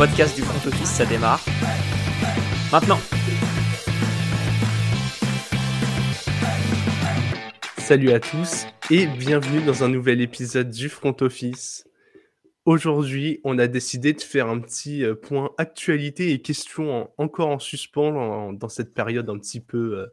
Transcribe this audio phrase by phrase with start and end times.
[0.00, 1.44] podcast du front office, ça démarre.
[2.72, 2.98] Maintenant.
[7.76, 11.84] Salut à tous et bienvenue dans un nouvel épisode du front office.
[12.64, 17.58] Aujourd'hui, on a décidé de faire un petit euh, point actualité et questions encore en
[17.58, 20.06] suspens dans cette période un petit peu euh,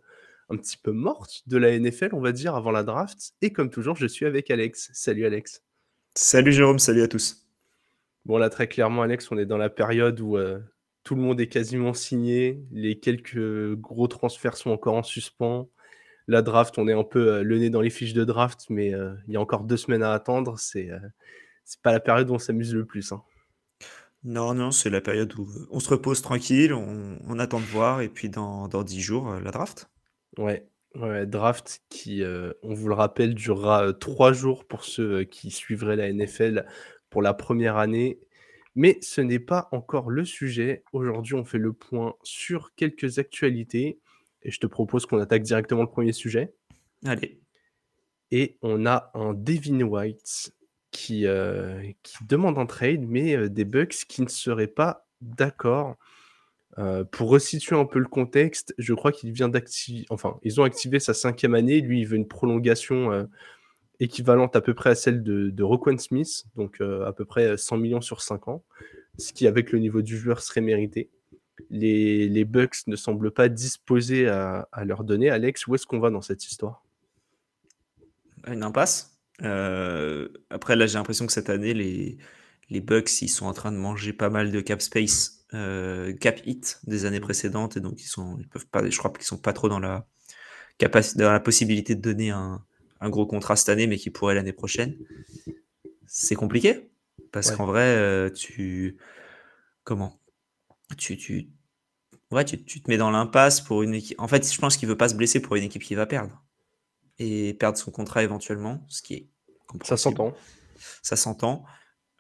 [0.50, 3.32] un petit peu morte de la NFL, on va dire, avant la draft.
[3.42, 4.90] Et comme toujours, je suis avec Alex.
[4.92, 5.64] Salut Alex.
[6.14, 7.47] Salut Jérôme, salut à tous.
[8.28, 10.60] Bon, là, très clairement, Alex, on est dans la période où euh,
[11.06, 12.62] tout le monde est quasiment signé.
[12.72, 15.70] Les quelques gros transferts sont encore en suspens.
[16.28, 18.94] La draft, on est un peu euh, le nez dans les fiches de draft, mais
[18.94, 20.60] euh, il y a encore deux semaines à attendre.
[20.60, 20.90] C'est
[21.64, 23.14] c'est pas la période où on s'amuse le plus.
[23.14, 23.24] Hein.
[24.26, 28.10] Non, non, c'est la période où on se repose tranquille, on, attend de voir, et
[28.10, 29.90] puis dans, dans 10 jours, la draft.
[30.38, 32.24] Ouais, ouais, draft qui,
[32.62, 36.66] on vous le rappelle, durera trois jours pour ceux qui suivraient la NFL
[37.18, 38.20] pour la première année.
[38.76, 40.84] Mais ce n'est pas encore le sujet.
[40.94, 43.98] Aujourd'hui, on fait le point sur quelques actualités.
[44.44, 46.54] Et je te propose qu'on attaque directement le premier sujet.
[47.04, 47.42] Allez.
[48.30, 50.54] Et on a un Devin White
[50.92, 55.96] qui, euh, qui demande un trade, mais euh, des Bucks qui ne seraient pas d'accord.
[56.78, 60.64] Euh, pour resituer un peu le contexte, je crois qu'il vient d'activer, enfin, ils ont
[60.64, 61.82] activé sa cinquième année.
[61.82, 63.28] Lui, il veut une prolongation
[64.00, 67.78] équivalente à peu près à celle de, de Smith, donc euh, à peu près 100
[67.78, 68.64] millions sur 5 ans,
[69.18, 71.10] ce qui, avec le niveau du joueur, serait mérité.
[71.72, 75.30] Les, Bucks ne semblent pas disposés à, leur donner.
[75.30, 76.86] Alex, où est-ce qu'on va dans cette histoire?
[78.46, 79.18] Une impasse.
[79.42, 83.78] Euh, après, là, j'ai l'impression que cette année, les, Bucks, ils sont en train de
[83.78, 88.08] manger pas mal de cap space, euh, cap hit des années précédentes, et donc ils
[88.08, 90.06] sont, ils peuvent pas, je crois qu'ils sont pas trop dans la
[90.78, 92.64] capacité, dans la possibilité de donner un,
[93.00, 94.96] un gros contrat cette année, mais qui pourrait l'année prochaine.
[96.06, 96.90] C'est compliqué
[97.32, 98.98] parce qu'en vrai, euh, tu
[99.84, 100.20] comment?
[100.98, 101.50] Tu, tu...
[102.32, 104.20] Ouais, tu, te mets dans l'impasse pour une équipe.
[104.20, 106.44] En fait, je pense qu'il veut pas se blesser pour une équipe qui va perdre
[107.20, 109.30] et perdre son contrat éventuellement, ce qui est
[109.84, 110.34] ça s'entend.
[111.02, 111.66] Ça s'entend.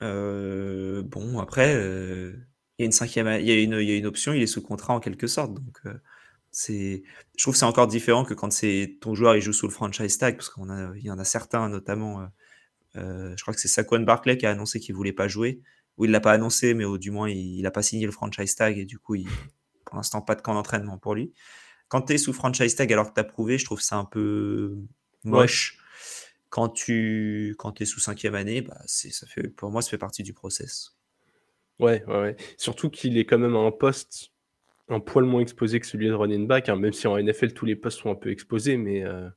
[0.01, 2.34] Euh, bon, après, euh,
[2.78, 4.62] il y a une cinquième, il y il y a une option, il est sous
[4.62, 5.81] contrat en quelque sorte, donc
[6.57, 7.03] c'est,
[7.38, 9.72] je trouve que c'est encore différent que quand c'est ton joueur il joue sous le
[9.72, 12.22] franchise tag, parce qu'on a, il y en a certains notamment.
[12.22, 12.25] Euh,
[12.95, 15.62] euh, je crois que c'est Saquon Barclay qui a annoncé qu'il voulait pas jouer,
[15.97, 18.56] ou il l'a pas annoncé, mais au, du moins il, n'a pas signé le franchise
[18.56, 19.28] tag et du coup, il,
[19.85, 21.31] pour l'instant, pas de camp d'entraînement pour lui.
[21.90, 24.06] Quand tu es sous franchise tag alors que tu as prouvé, je trouve ça un
[24.06, 24.79] peu
[25.25, 25.78] moche.
[26.50, 30.00] Quand tu quand es sous cinquième année, bah c'est, ça fait, pour moi, ça fait
[30.00, 30.97] partie du process.
[31.78, 32.35] Ouais, ouais, ouais.
[32.57, 34.31] Surtout qu'il est quand même à un poste
[34.90, 37.66] un poil moins exposé que celui de running back, hein, même si en NFL tous
[37.66, 39.30] les postes sont un peu exposés, mais, euh,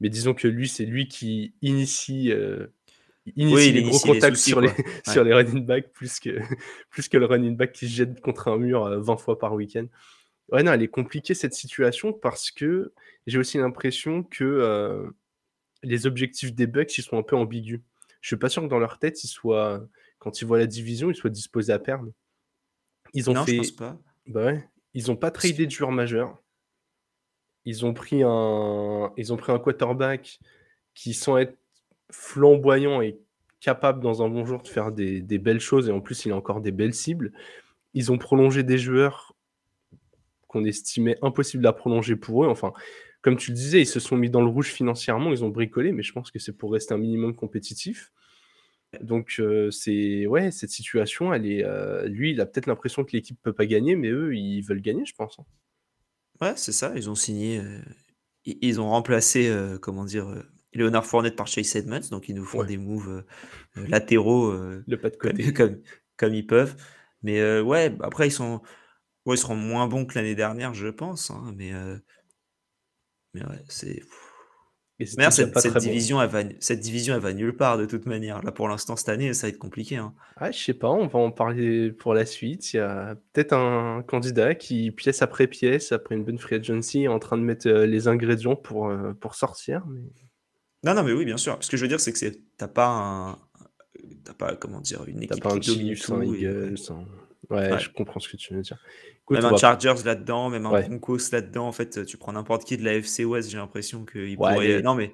[0.00, 2.66] mais disons que lui, c'est lui qui initie, euh,
[3.24, 4.70] les gros contacts sur, les,
[5.08, 6.40] sur les running backs plus que,
[6.90, 9.54] plus que le running back qui se jette contre un mur 20 euh, fois par
[9.54, 9.86] week-end.
[10.52, 12.92] Ouais, non, elle est compliquée cette situation parce que
[13.26, 15.10] j'ai aussi l'impression que
[15.82, 17.80] les objectifs des Bucks ils sont un peu ambigus.
[18.20, 19.84] Je suis pas sûr que dans leur tête, ils soient,
[20.18, 22.12] quand ils voient la division, ils soient disposés à perdre.
[23.12, 23.54] Ils ont non, fait.
[23.54, 23.98] Je pense pas.
[24.26, 24.68] Bah ouais.
[24.94, 26.38] Ils ont pas tradé de joueur majeur.
[27.64, 30.38] Ils ont pris un, ils ont pris un quarterback
[30.94, 31.56] qui, sans être
[32.10, 33.18] flamboyant, est
[33.60, 36.36] capable dans un bon jour de faire des, belles choses et en plus il a
[36.36, 37.32] encore des belles cibles.
[37.94, 39.34] Ils ont prolongé des joueurs
[40.46, 42.48] qu'on estimait impossible à prolonger pour eux.
[42.48, 42.72] Enfin,
[43.22, 45.92] comme tu le disais, ils se sont mis dans le rouge financièrement, ils ont bricolé,
[45.92, 48.12] mais je pense que c'est pour rester un minimum compétitif.
[49.00, 53.52] Donc c'est ouais, cette situation, elle est, lui, il a peut-être l'impression que l'équipe peut
[53.52, 55.38] pas gagner, mais eux, ils veulent gagner, je pense.
[55.38, 55.44] Hein.
[56.40, 56.92] Ouais, c'est ça.
[56.96, 57.60] Ils ont signé,
[58.44, 62.78] ils ont remplacé, comment dire, Léonard Fournette par Chase Edmonds, donc ils nous font des
[62.78, 63.24] moves
[63.74, 65.52] latéraux, Le pas de côté.
[65.52, 65.80] comme,
[66.16, 66.76] comme, ils peuvent.
[67.22, 68.62] Mais ouais, après ils sont,
[69.26, 71.30] ouais, ils seront moins bons que l'année dernière, je pense.
[71.30, 71.72] Hein, mais
[73.34, 74.02] mais ouais, c'est
[75.04, 78.42] cette, division, elle va, cette division, elle va nulle part de toute manière.
[78.42, 79.96] Là, pour l'instant, cette année, ça va être compliqué.
[79.96, 80.14] Hein.
[80.36, 82.72] Ah, je sais pas, on va en parler pour la suite.
[82.72, 87.04] Il y a peut-être un candidat qui, pièce après pièce, après une bonne free agency,
[87.04, 89.84] est en train de mettre euh, les ingrédients pour, euh, pour sortir.
[89.86, 90.00] Mais...
[90.82, 91.58] Non, non, mais oui, bien sûr.
[91.60, 93.38] Ce que je veux dire, c'est que t'as pas un.
[94.24, 96.14] T'as pas, comment dire, une équipe pas qui domine tout.
[97.50, 98.78] Ouais, je comprends ce que tu veux dire.
[99.30, 101.66] même un Chargers là-dedans, même un Broncos là-dedans.
[101.66, 104.82] En fait, tu prends n'importe qui de la FC West, j'ai l'impression qu'il pourrait.
[104.82, 105.12] Non, mais.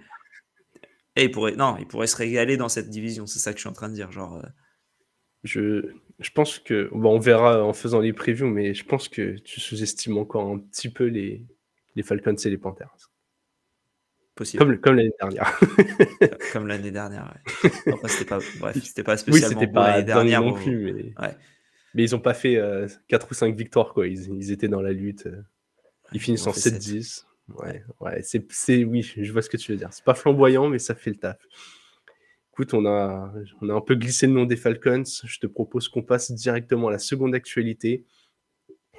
[1.15, 1.53] Et il pourrait...
[1.57, 3.27] Non, il pourrait se régaler dans cette division.
[3.27, 4.11] C'est ça que je suis en train de dire.
[4.11, 4.37] Genre.
[4.37, 4.49] Euh.
[5.45, 6.89] Je, je pense que.
[6.93, 10.59] Bon, on verra en faisant les previews, mais je pense que tu sous-estimes encore un
[10.59, 11.45] petit peu les,
[11.97, 13.11] les Falcons et les Panthers.
[14.35, 14.65] Possible.
[14.65, 15.61] Comme, comme l'année dernière.
[16.55, 17.71] comme l'année dernière, ouais.
[17.93, 20.41] Après, c'était pas, bref, c'était pas spécialement oui, pas l'année dernière.
[20.41, 21.15] Non plus, mais...
[21.23, 21.37] ouais.
[21.95, 22.61] Mais ils ont pas fait
[23.09, 24.07] 4 ou 5 victoires, quoi.
[24.07, 25.29] Ils, étaient dans la lutte.
[26.13, 27.25] Ils finissent en 7-10.
[27.49, 29.89] Ouais, ouais, c'est, oui, je vois ce que tu veux dire.
[29.93, 31.39] C'est pas flamboyant, mais ça fait le taf.
[32.53, 35.05] Écoute, on a, on a un peu glissé le nom des Falcons.
[35.25, 38.05] Je te propose qu'on passe directement à la seconde actualité.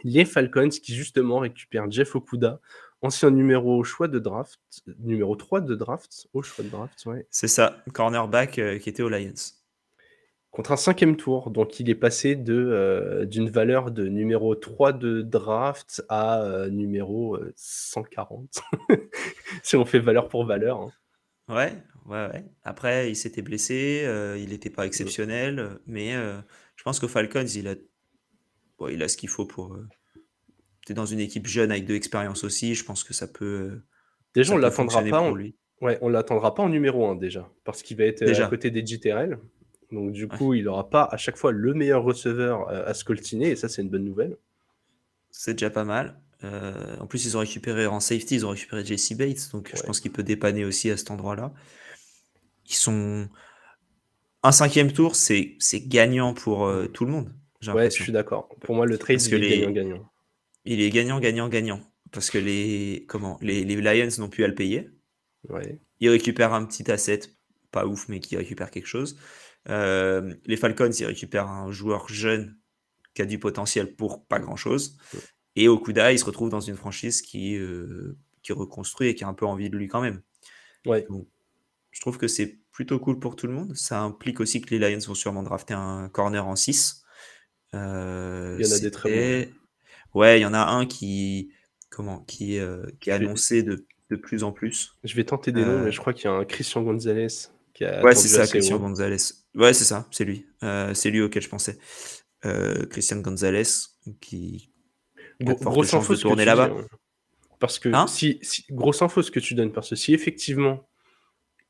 [0.03, 2.59] Les Falcons qui justement récupèrent Jeff Okuda,
[3.01, 4.59] ancien numéro au choix de draft,
[4.99, 7.25] numéro 3 de draft, au choix de draft, ouais.
[7.29, 9.33] C'est ça, cornerback euh, qui était aux Lions.
[10.53, 14.93] Contre un cinquième tour, donc il est passé de euh, d'une valeur de numéro 3
[14.93, 18.61] de draft à euh, numéro 140.
[19.63, 20.79] si on fait valeur pour valeur.
[20.79, 20.91] Hein.
[21.49, 21.73] Ouais,
[22.05, 22.45] ouais, ouais.
[22.63, 24.07] Après, il s'était blessé,
[24.37, 27.75] il n'était pas exceptionnel, mais je pense qu'au Falcons, il a,
[28.89, 29.75] il a ce qu'il faut pour,
[30.85, 33.71] tu es dans une équipe jeune avec de l'expérience aussi, je pense que ça peut.
[33.71, 33.83] Euh,
[34.35, 35.21] déjà, on l'attendra pas.
[35.21, 35.35] En...
[35.81, 38.47] Ouais, on l'attendra pas en numéro 1 déjà, parce qu'il va être euh, déjà.
[38.47, 39.39] à côté des JTRL.
[39.93, 43.51] Donc du coup, il n'aura pas à chaque fois le meilleur receveur euh, à scoltiner,
[43.51, 44.37] et ça, c'est une bonne nouvelle.
[45.31, 46.19] C'est déjà pas mal.
[46.43, 49.99] en plus, ils ont récupéré en safety, ils ont récupéré JC Bates, donc je pense
[49.99, 51.53] qu'il peut dépanner aussi à cet endroit-là.
[52.69, 53.29] Ils sont.
[54.45, 55.57] Un cinquième tour, c'est
[55.87, 57.31] gagnant pour tout le monde.
[57.71, 58.49] Ouais, je suis d'accord.
[58.61, 60.09] Pour moi, le trade, c'est gagnant-gagnant.
[60.65, 61.81] Il est gagnant, gagnant, gagnant.
[62.11, 64.89] Parce que les, comment, les, Lions n'ont plus à le payer.
[65.49, 65.79] Ouais.
[65.99, 67.21] Ils récupèrent un petit asset,
[67.71, 69.17] pas ouf, mais qui récupère quelque chose.
[69.69, 72.57] Euh, les Falcons, ils récupèrent un joueur jeune
[73.13, 74.97] qui a du potentiel pour pas grand chose.
[75.55, 79.27] Et Okuda, il se retrouve dans une franchise qui, euh, qui reconstruit et qui a
[79.27, 80.21] un peu envie de lui quand même.
[80.85, 81.07] Ouais.
[81.91, 83.75] je trouve que c'est plutôt cool pour tout le monde.
[83.75, 87.03] Ça implique aussi que les Lions vont sûrement drafter un corner en 6.
[87.73, 89.51] Euh, il y en a des très bons.
[90.19, 91.51] Ouais, il y en a un qui,
[91.89, 94.95] comment, qui, euh, qui est annoncé de, de, plus en plus.
[95.03, 97.27] Je vais tenter des noms, mais je crois qu'il y a un Christian Gonzalez
[97.73, 98.03] qui a.
[98.03, 99.17] Ouais, c'est ça, Christian Gonzalez.
[99.55, 100.45] Ouais, c'est ça, c'est lui.
[100.63, 101.77] Euh, c'est lui auquel je pensais.
[102.89, 103.63] Christian Gonzalez
[104.19, 104.69] qui.
[105.39, 106.71] grosse info de tourner là-bas.
[106.71, 106.87] Hein.
[107.59, 110.85] Parce que hein si, grosse info ce que tu donnes, parce que si effectivement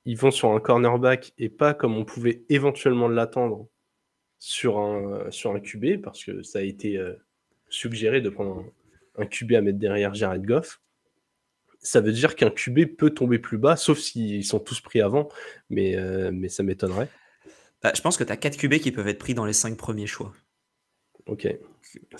[0.05, 3.67] ils vont sur un cornerback et pas comme on pouvait éventuellement l'attendre
[4.39, 6.99] sur un, sur un QB, parce que ça a été
[7.73, 8.65] suggéré de prendre
[9.17, 10.81] un, QB à mettre derrière Jared Goff,
[11.79, 15.29] ça veut dire qu'un QB peut tomber plus bas, sauf s'ils sont tous pris avant,
[15.69, 17.09] mais, euh, mais ça m'étonnerait.
[17.83, 19.77] Bah, je pense que tu as 4 QB qui peuvent être pris dans les 5
[19.77, 20.33] premiers choix.
[21.25, 21.47] Ok.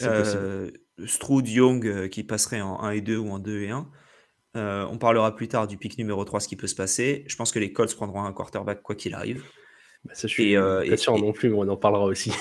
[0.01, 0.71] Euh,
[1.05, 3.89] Stroud, Young euh, qui passerait en 1 et 2 ou en 2 et 1.
[4.55, 7.23] on parlera plus tard du pic numéro 3, ce qui peut se passer.
[7.27, 9.43] Je pense que les Colts prendront un quarterback quoi qu'il arrive.
[10.05, 12.31] Bah, ça, je suis pas sûr non plus, mais on en parlera aussi.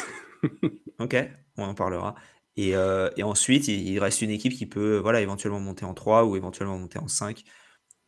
[0.99, 1.17] ok,
[1.57, 2.17] on en parlera.
[2.59, 6.37] Euh, et, ensuite, il, reste une équipe qui peut voilà, éventuellement monter en 3 ou
[6.37, 7.43] éventuellement monter en 5.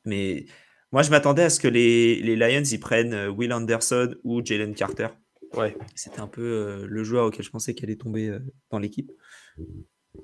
[0.04, 0.46] Mais
[0.94, 4.44] moi, je m'attendais à ce que les, les, Lions ils prennent euh, Will Anderson ou
[4.44, 5.08] Jalen Carter.
[5.52, 5.76] Ouais.
[5.94, 8.36] C'était un peu euh, le joueur auquel je pensais qu'il allait tomber
[8.70, 9.12] dans l'équipe.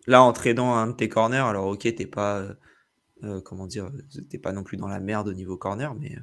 [0.06, 2.46] Là, en tradant un de tes corners, alors ok, t'es pas,
[3.44, 3.90] comment dire,
[4.30, 6.16] t'es pas non plus dans la merde au niveau corner, mais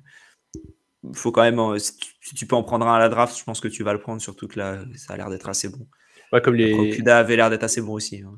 [1.13, 1.97] faut quand même, si
[2.33, 4.21] tu, peux en prendre un à la draft, je pense que tu vas le prendre,
[4.21, 5.88] surtout que là, ça a l'air d'être assez bon
[6.44, 7.07] comme les...
[7.07, 8.21] Avait l'air d'être assez bon aussi.
[8.21, 8.38] Hein,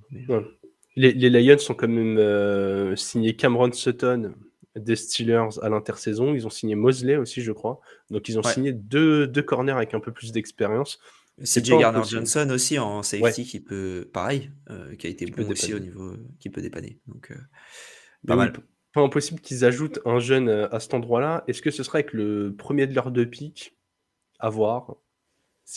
[0.95, 4.33] les, les, Lions ont quand même euh, signé Cameron Sutton
[4.75, 6.33] des Steelers à l'intersaison.
[6.33, 7.79] Ils ont signé Mosley aussi, je crois.
[8.09, 10.99] Donc ils ont signé deux, deux, corners avec un peu plus d'expérience.
[11.41, 15.73] CJ Garner Johnson aussi en safety qui peut, pareil, euh, qui a été bon aussi
[15.73, 16.99] au niveau, qui peut dépanner.
[17.07, 17.35] Donc, euh,
[18.27, 18.51] pas mal.
[18.93, 21.45] pas impossible qu'ils ajoutent un jeune à cet endroit-là.
[21.47, 23.77] Est-ce que ce sera avec le premier de leur deux pics?
[24.41, 24.95] À voir.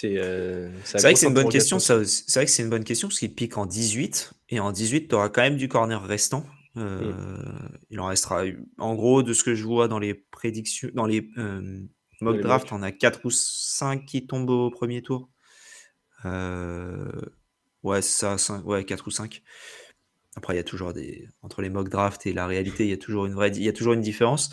[0.04, 1.78] Euh, c'est vrai que c'est une bonne question.
[1.78, 1.94] C'est
[2.34, 5.14] vrai que c'est une bonne question parce qu'il pique en 18 et en 18 tu
[5.14, 6.44] auras quand même du corner restant.
[6.76, 7.78] Euh, mm.
[7.90, 8.44] Il en restera.
[8.78, 11.80] En gros, de ce que je vois dans les prédictions, dans les euh,
[12.20, 15.28] mock draft, on a 4 ou 5 qui tombent au premier tour.
[16.24, 19.42] ouais, ça, 5, ouais, 4 ou 5.
[20.34, 21.28] Après, il y a toujours des.
[21.42, 23.50] Entre les mock draft et la réalité, il y a toujours une vraie.
[23.50, 24.50] Il y a toujours une différence.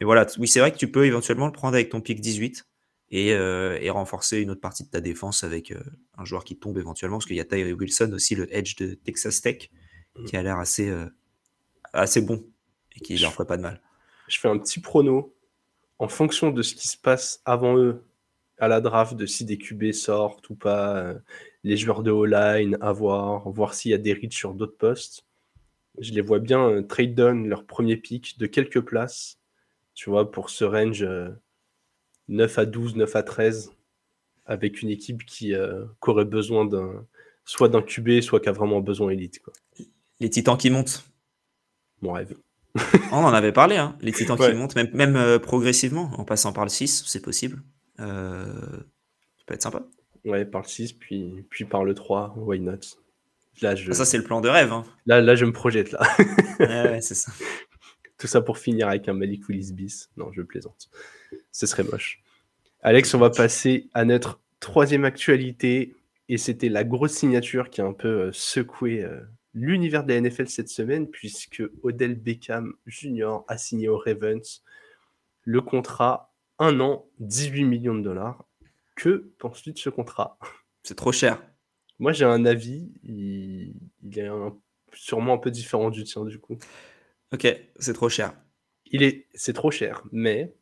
[0.00, 2.64] Mais voilà, oui, c'est vrai que tu peux éventuellement le prendre avec ton pic 18.
[3.14, 5.80] Euh, et, renforcer une autre partie de ta défense avec euh,
[6.18, 8.94] un joueur qui tombe éventuellement, parce qu'il y a Tyree Wilson aussi, le edge de
[8.94, 9.70] Texas Tech,
[10.14, 10.24] mmh.
[10.26, 11.06] qui a l'air assez, euh,
[11.92, 12.44] assez bon
[12.96, 13.80] et qui leur ferait pas de mal.
[14.28, 15.34] Je fais un petit prono
[15.98, 18.04] en fonction de ce qui se passe avant eux
[18.58, 21.14] à la draft, de si des QB sortent ou pas,
[21.64, 25.24] les joueurs de O-line à voir, voir s'il y a des reads sur d'autres postes.
[26.00, 29.38] Je les vois bien trade down leur premier pick de quelques places,
[29.94, 31.06] tu vois, pour ce range
[32.28, 33.72] 9 à 12, 9 à 13,
[34.46, 37.06] avec une équipe qui, euh, aurait besoin d'un
[37.44, 39.40] soit d'un QB, soit qui a vraiment besoin élite.
[39.40, 39.54] Quoi.
[40.20, 41.07] Les titans qui montent.
[42.02, 42.34] Mon rêve.
[43.12, 43.96] On en avait parlé, hein.
[44.00, 47.62] les titans qui montent, même, même euh, progressivement, en passant par le 6, c'est possible.
[48.00, 48.44] Euh,
[49.38, 49.84] ça peut être sympa.
[50.24, 52.78] Ouais, par le 6, puis, puis par le 3, why not?
[53.62, 53.90] Là, je...
[53.90, 54.72] Ah, ça, c'est le plan de rêve.
[54.72, 54.84] Hein.
[55.06, 56.00] Là, là, je me projette, là.
[56.60, 57.32] ouais, c'est ça.
[58.18, 60.10] Tout ça pour finir avec un Malik Willis bis.
[60.16, 60.88] Non, je plaisante.
[61.52, 62.20] Ce serait moche.
[62.82, 65.94] Alex, on va passer à notre troisième actualité.
[66.28, 69.02] Et c'était la grosse signature qui a un peu euh, secoué
[69.58, 73.38] l'univers de la NFL cette semaine, puisque Odell Beckham Jr.
[73.48, 74.62] a signé au Ravens
[75.42, 78.44] le contrat un an, 18 millions de dollars.
[78.94, 80.38] Que penses-tu de ce contrat?
[80.82, 81.42] C'est trop cher.
[81.98, 82.92] Moi, j'ai un avis.
[83.02, 83.74] Il,
[84.16, 84.28] est
[84.92, 86.58] sûrement un peu différent du tien, du coup.
[87.32, 87.46] Ok,
[87.78, 88.34] c'est trop cher.
[88.86, 90.54] Il est, c'est trop cher, mais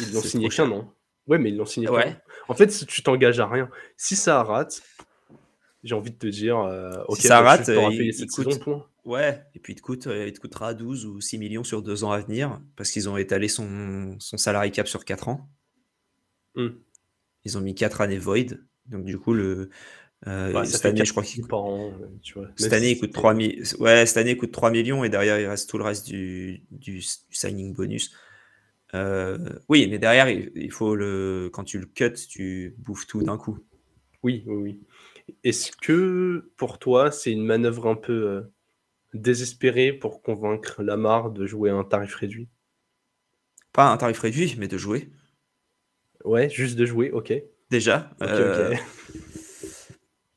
[0.00, 0.92] ils l'ont signé qu'un an.
[1.26, 1.88] Ouais, mais ils l'ont signé.
[1.88, 2.16] Ouais.
[2.48, 3.70] En fait, tu t'engages à rien.
[3.96, 4.82] Si ça rate,
[5.86, 8.30] j'ai envie de te dire, euh, ok, si ça rate, il, cette
[9.04, 11.80] Ouais, et puis il te, coûte, euh, il te coûtera 12 ou 6 millions sur
[11.80, 15.48] deux ans à venir parce qu'ils ont étalé son, son salarié cap sur 4 ans.
[16.56, 16.70] Hmm.
[17.44, 18.58] Ils ont mis 4 années void.
[18.86, 19.70] Donc, du coup, le,
[20.26, 21.44] euh, cette année, je crois qu'il
[22.56, 25.46] Cette année, il coûte 3 ouais, cette année, il coûte 3 millions et derrière, il
[25.46, 28.12] reste tout le reste du, du, signing bonus.
[28.94, 29.38] Euh,
[29.68, 31.50] oui, mais derrière, il, faut le.
[31.52, 33.58] Quand tu le cut, tu bouffes tout d'un coup.
[34.22, 34.80] Oui, oui, oui.
[35.44, 38.42] Est-ce que pour toi, c'est une manœuvre un peu euh,
[39.14, 42.48] désespérée pour convaincre Lamar de jouer à un tarif réduit?
[43.72, 45.10] Pas un tarif réduit, mais de jouer.
[46.24, 47.32] Ouais, juste de jouer, ok.
[47.70, 48.10] Déjà.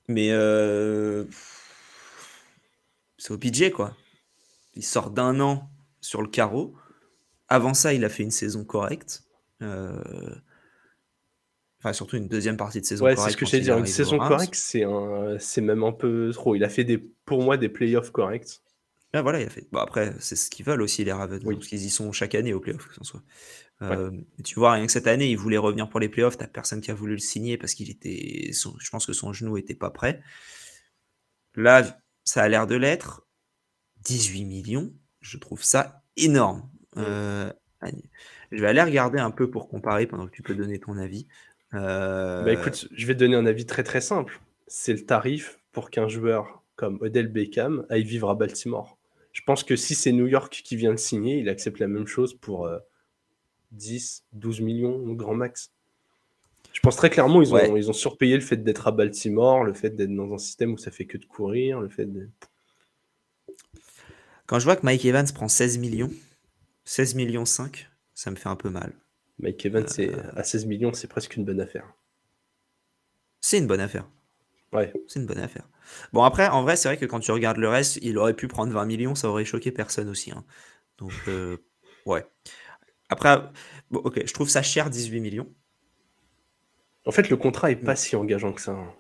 [0.08, 1.26] Mais euh,
[3.18, 3.96] c'est au PJ, quoi.
[4.74, 5.70] Il sort d'un an
[6.02, 6.76] sur le carreau.
[7.48, 9.24] Avant ça, il a fait une saison correcte.
[9.62, 10.36] Euh,
[11.80, 13.78] enfin, surtout une deuxième partie de saison ouais, c'est ce que j'allais dire.
[13.78, 15.38] Une saison correcte, c'est un...
[15.62, 16.56] même un peu trop.
[16.56, 16.98] Il a fait des...
[16.98, 18.62] pour moi des playoffs corrects.
[19.14, 19.68] Ah, voilà, il a fait.
[19.72, 22.54] Bon, après, c'est ce qu'ils veulent aussi, les Ravens, parce qu'ils y sont chaque année
[22.54, 23.24] aux playoffs, que ce soit.
[23.82, 24.12] Euh,
[24.44, 26.38] tu vois, rien que cette année, il voulait revenir pour les playoffs.
[26.38, 28.52] T'as personne qui a voulu le signer parce qu'il était.
[28.52, 30.22] je pense que son genou était pas prêt.
[31.56, 33.26] Là, ça a l'air de l'être.
[34.04, 36.70] 18 millions, je trouve ça énorme.
[36.98, 37.52] Euh,
[38.52, 41.28] je vais aller regarder un peu pour comparer pendant que tu peux donner ton avis.
[41.74, 44.42] Euh, bah écoute, je vais te donner un avis très très simple.
[44.68, 48.98] C'est le tarif pour qu'un joueur comme Odell Beckham aille vivre à Baltimore.
[49.34, 52.08] Je pense que si c'est New York qui vient de signer, il accepte la même
[52.08, 52.70] chose pour
[53.72, 55.72] 10, 12 millions au grand max.
[56.74, 59.74] Je pense très clairement, ils ont, ils ont surpayé le fait d'être à Baltimore, le
[59.74, 62.30] fait d'être dans un système où ça fait que de courir, le fait de...
[64.46, 66.12] Quand je vois que Mike Evans prend 16 millions,
[66.86, 68.94] 16 millions 5, ça me fait un peu mal.
[69.40, 70.22] Mike Evans, c'est, euh.
[70.36, 71.94] à 16 millions, c'est presque une bonne affaire.
[73.42, 74.08] C'est une bonne affaire.
[74.74, 74.94] Ouais.
[75.08, 75.68] C'est une bonne affaire.
[76.14, 78.48] Bon, après, en vrai, c'est vrai que quand tu regardes le reste, il aurait pu
[78.48, 80.32] prendre 20 millions, ça aurait choqué personne aussi.
[80.32, 80.44] Hein.
[80.98, 81.58] Donc, euh,
[82.06, 82.26] ouais.
[83.10, 83.38] Après,
[83.92, 85.52] ok, je trouve ça cher, 18 millions.
[87.06, 88.74] En fait, le contrat est pas si engageant que ça.
[88.74, 88.94] Hein.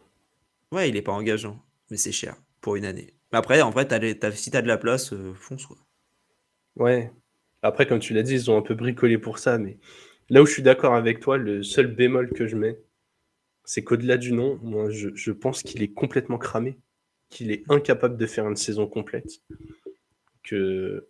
[0.71, 3.13] Ouais, il est pas engageant, mais c'est cher pour une année.
[3.31, 3.87] Mais après, en vrai,
[4.33, 5.65] si tu as de la place, euh, fonce.
[5.65, 5.77] Quoi.
[6.75, 7.11] Ouais.
[7.61, 9.77] Après, comme tu l'as dit, ils ont un peu bricolé pour ça, mais
[10.29, 12.79] là où je suis d'accord avec toi, le seul bémol que je mets,
[13.65, 16.79] c'est qu'au-delà du nom, moi, je, pense qu'il est complètement cramé,
[17.29, 19.41] qu'il est incapable de faire une saison complète.
[20.43, 21.07] Que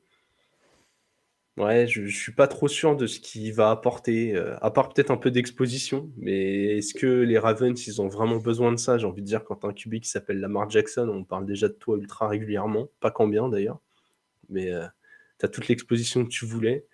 [1.58, 4.94] Ouais, je, je suis pas trop sûr de ce qu'il va apporter, euh, à part
[4.94, 6.10] peut-être un peu d'exposition.
[6.16, 8.98] Mais est-ce que les Ravens, ils ont vraiment besoin de ça?
[8.98, 11.74] J'ai envie de dire, quand un QB qui s'appelle Lamar Jackson, on parle déjà de
[11.74, 13.82] toi ultra régulièrement, pas combien d'ailleurs,
[14.50, 14.86] mais euh,
[15.40, 16.86] tu as toute l'exposition que tu voulais.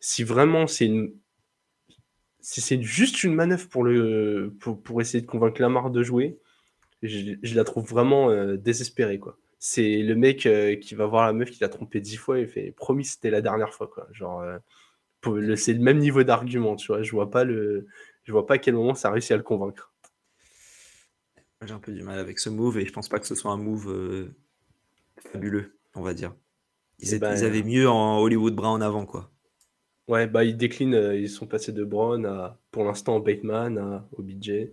[0.00, 1.12] Si vraiment c'est une,
[2.42, 6.38] c'est juste une manœuvre pour le, pour, pour essayer de convaincre Lamar de jouer,
[7.02, 11.24] je, je la trouve vraiment euh, désespérée, quoi c'est le mec euh, qui va voir
[11.24, 14.08] la meuf qui l'a trompé dix fois et fait promis c'était la dernière fois quoi.
[14.10, 17.04] Genre euh, c'est le même niveau d'argument, tu vois.
[17.04, 17.86] Je vois pas le,
[18.24, 19.94] je vois pas à quel moment ça a réussi à le convaincre.
[21.64, 23.52] J'ai un peu du mal avec ce move et je pense pas que ce soit
[23.52, 24.32] un move
[25.30, 26.34] fabuleux, on va dire.
[26.98, 29.30] Ils, eh ben, avaient mieux en Hollywood Brown avant quoi.
[30.08, 34.68] Ouais, bah ils déclinent, ils sont passés de Brown à pour l'instant Bateman à OBJ.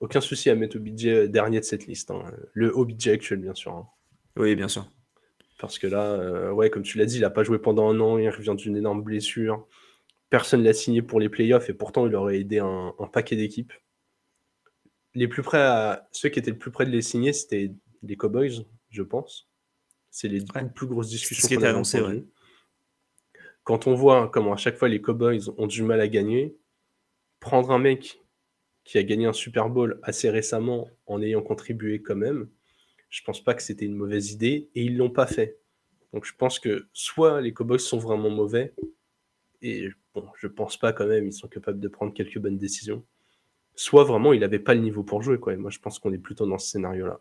[0.00, 2.10] Aucun souci à mettre OBJ euh, dernier de cette liste.
[2.10, 2.24] Hein.
[2.52, 3.72] Le OBJ actuel, bien sûr.
[3.72, 3.86] Hein.
[4.36, 4.90] Oui, bien sûr.
[5.58, 8.00] Parce que là, euh, ouais, comme tu l'as dit, il n'a pas joué pendant un
[8.00, 9.66] an, il revient d'une énorme blessure.
[10.30, 13.72] Personne ne l'a signé pour les playoffs et pourtant il aurait aidé un, paquet d'équipes.
[15.14, 16.08] Les plus près à...
[16.12, 19.50] Ceux qui étaient le plus près de les signer, c'était les Cowboys, je pense.
[20.10, 20.42] C'est les
[20.74, 22.00] plus grosses discussions qui annoncées.
[23.70, 26.56] Quand on voit comment à chaque fois les Cowboys ont du mal à gagner,
[27.38, 28.20] prendre un mec
[28.82, 32.48] qui a gagné un Super Bowl assez récemment en ayant contribué quand même,
[33.10, 35.60] je pense pas que c'était une mauvaise idée et ils l'ont pas fait.
[36.12, 38.74] Donc je pense que soit les Cowboys sont vraiment mauvais
[39.62, 43.04] et bon, je pense pas quand même, ils sont capables de prendre quelques bonnes décisions.
[43.76, 45.38] soit vraiment il n'avait pas le niveau pour jouer.
[45.38, 45.56] Quoi.
[45.56, 47.20] moi, je pense qu'on est plutôt dans ce scénario-là.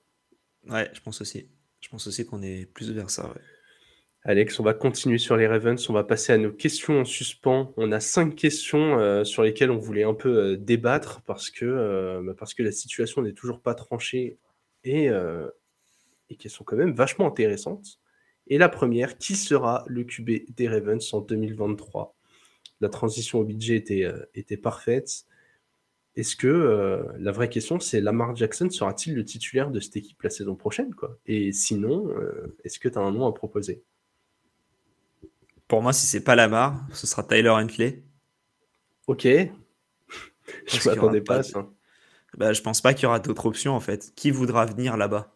[0.68, 1.48] Ouais, je pense aussi.
[1.80, 3.36] Je pense aussi qu'on est plus vers ça.
[4.24, 5.90] Alex, on va continuer sur les Ravens.
[5.90, 7.74] On va passer à nos questions en suspens.
[7.78, 11.64] On a cinq questions euh, sur lesquelles on voulait un peu euh, débattre parce que,
[11.64, 14.38] euh, bah, parce que la situation n'est toujours pas tranchée
[14.84, 15.10] et,
[16.30, 18.00] et qu'elles sont quand même vachement intéressantes.
[18.48, 22.16] Et la première, qui sera le QB des Ravens en 2023
[22.82, 25.26] La transition au budget était, parfaite.
[26.16, 30.30] Est-ce que la vraie question, c'est Lamar Jackson sera-t-il le titulaire de cette équipe la
[30.30, 30.94] saison prochaine
[31.26, 32.10] Et sinon,
[32.64, 33.84] est-ce que tu as un nom à proposer?
[35.70, 38.04] Pour moi, si c'est pas Lamar, ce sera Tyler Huntley.
[39.06, 39.24] Ok.
[40.68, 41.70] je m'attendais pas à ça.
[42.36, 44.12] Bah, je pense pas qu'il y aura d'autres options en fait.
[44.16, 45.32] Qui voudra venir là-bas?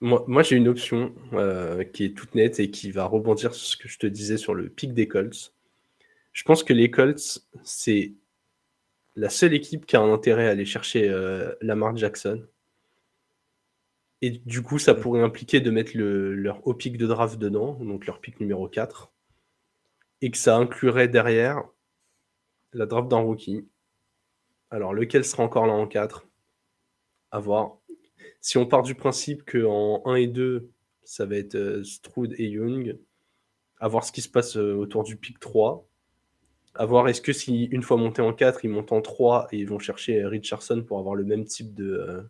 [0.00, 3.78] Moi, j'ai une option euh, qui est toute nette et qui va rebondir sur ce
[3.78, 5.54] que je te disais sur le pic des Colts.
[6.34, 8.12] Je pense que les Colts, c'est
[9.14, 12.44] la seule équipe qui a un intérêt à aller chercher euh, Lamar Jackson.
[14.20, 18.04] Et du coup, ça pourrait impliquer de mettre leur haut pic de draft dedans, donc
[18.04, 19.12] leur pic numéro 4
[20.22, 21.62] et que ça inclurait derrière
[22.72, 23.66] la draft d'un rookie.
[24.70, 26.26] Alors, lequel sera encore là en 4
[27.30, 27.78] À voir.
[28.40, 30.70] Si on part du principe qu'en 1 et 2,
[31.04, 32.98] ça va être euh, Stroud et Young,
[33.78, 35.86] à voir ce qui se passe euh, autour du pic 3.
[36.74, 39.58] À voir est-ce que si une fois monté en 4, ils montent en 3 et
[39.58, 42.22] ils vont chercher Richardson pour avoir le même type de, euh,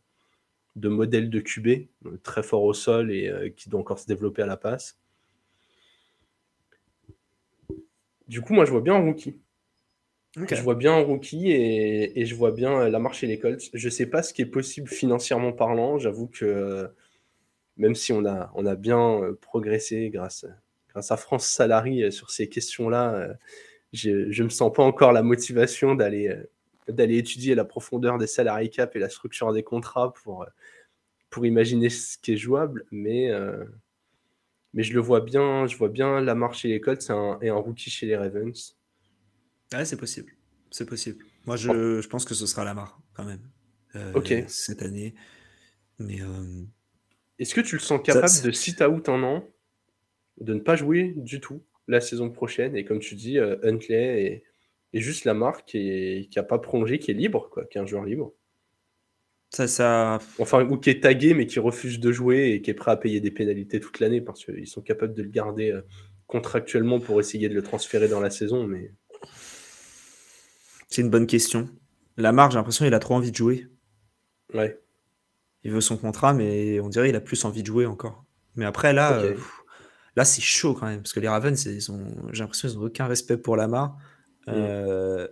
[0.76, 1.88] de modèle de QB,
[2.22, 4.98] très fort au sol et qui doit encore se développer à la passe.
[8.28, 9.40] Du coup, moi, je vois bien un rookie.
[10.36, 13.70] Je vois bien un rookie et, je vois bien euh, la marche et les Colts.
[13.72, 15.98] Je ne sais pas ce qui est possible financièrement parlant.
[15.98, 16.90] J'avoue que
[17.78, 20.46] même si on a, on a bien euh, progressé grâce,
[20.90, 23.34] grâce à France Salary euh, sur ces questions-là,
[23.94, 26.34] je ne me sens pas encore la motivation d'aller
[26.88, 30.46] d'aller étudier la profondeur des salariés cap et la structure des contrats pour,
[31.30, 32.84] pour imaginer ce qui est jouable.
[32.92, 33.32] Mais,
[34.76, 37.10] mais je le vois bien, je vois bien Lamar chez les Colts
[37.40, 38.76] et un, rookie chez les Ravens.
[39.72, 40.32] Ouais, c'est possible.
[40.70, 41.24] C'est possible.
[41.46, 43.40] Moi, je, je, pense que ce sera Lamar quand même.
[43.96, 45.14] Euh, cette année.
[45.98, 46.20] Mais.
[46.20, 46.62] Euh,
[47.38, 49.48] Est-ce que tu le sens capable de sit out un an,
[50.42, 54.44] de ne pas jouer du tout la saison prochaine Et comme tu dis, euh, Huntley
[54.92, 58.04] et, juste Lamar qui n'a pas prolongé, qui est libre, quoi, qui est un joueur
[58.04, 58.34] libre?
[59.50, 60.18] Ça, ça...
[60.38, 62.96] Enfin, ou qui est tagué mais qui refuse de jouer et qui est prêt à
[62.96, 65.82] payer des pénalités toute l'année parce qu'ils sont capables de le garder euh,
[66.26, 68.66] contractuellement pour essayer de le transférer dans la saison.
[68.66, 68.92] Mais
[70.88, 71.68] c'est une bonne question.
[72.16, 73.66] Lamar, j'ai l'impression qu'il a trop envie de jouer.
[74.54, 74.80] Ouais.
[75.62, 78.24] Il veut son contrat, mais on dirait qu'il a plus envie de jouer encore.
[78.54, 79.36] Mais après, là, euh,
[80.16, 82.06] là c'est chaud quand même parce que les Ravens, ils ont...
[82.32, 83.96] j'ai l'impression qu'ils n'ont aucun respect pour Lamar.
[84.46, 84.52] Mm.
[84.52, 85.28] Euh,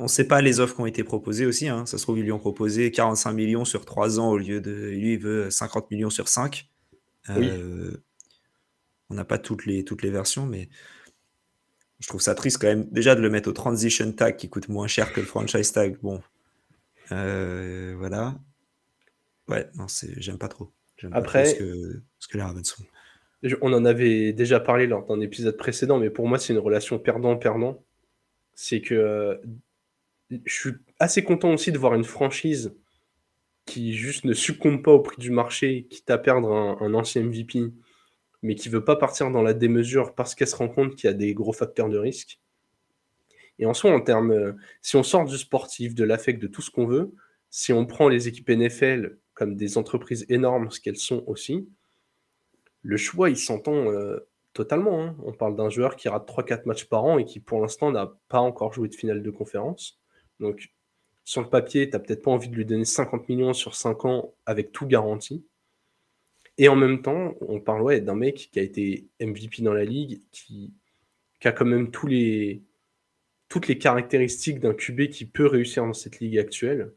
[0.00, 1.68] on ne sait pas les offres qui ont été proposées aussi.
[1.68, 1.84] Hein.
[1.84, 4.70] Ça se trouve, ils lui ont proposé 45 millions sur 3 ans au lieu de.
[4.70, 6.68] Lui, il veut 50 millions sur 5.
[7.28, 7.92] Euh,
[9.10, 10.68] on n'a pas toutes les, toutes les versions, mais
[11.98, 12.88] je trouve ça triste quand même.
[12.90, 15.98] Déjà de le mettre au transition tag qui coûte moins cher que le franchise tag.
[16.02, 16.22] Bon.
[17.12, 18.38] Euh, voilà.
[19.48, 19.86] Ouais, non,
[20.16, 20.72] j'aime pas trop.
[21.12, 22.84] Après, ce, que, ce que les Ravens sont.
[23.60, 26.98] On en avait déjà parlé lors d'un épisode précédent, mais pour moi, c'est une relation
[26.98, 27.82] perdant-perdant.
[28.54, 29.40] C'est que
[30.30, 32.74] je suis assez content aussi de voir une franchise
[33.66, 37.72] qui juste ne succombe pas au prix du marché, quitte à perdre un, ancien MVP,
[38.42, 41.12] mais qui veut pas partir dans la démesure parce qu'elle se rend compte qu'il y
[41.12, 42.40] a des gros facteurs de risque.
[43.58, 46.62] Et en soi, en termes, euh, si on sort du sportif, de l'affect, de tout
[46.62, 47.12] ce qu'on veut,
[47.50, 51.68] si on prend les équipes NFL comme des entreprises énormes, ce qu'elles sont aussi,
[52.82, 54.18] le choix, il s'entend euh,
[54.54, 55.02] totalement.
[55.02, 55.16] Hein.
[55.22, 58.12] On parle d'un joueur qui rate 3-4 matchs par an et qui, pour l'instant, n'a
[58.28, 59.99] pas encore joué de finale de conférence.
[60.40, 60.72] Donc,
[61.24, 64.04] sur le papier, tu n'as peut-être pas envie de lui donner 50 millions sur 5
[64.04, 65.44] ans avec tout garanti.
[66.58, 70.20] Et en même temps, on parle d'un mec qui a été MVP dans la ligue,
[70.32, 70.72] qui,
[71.44, 76.92] a quand même toutes les caractéristiques d'un QB qui peut réussir dans cette ligue actuelle.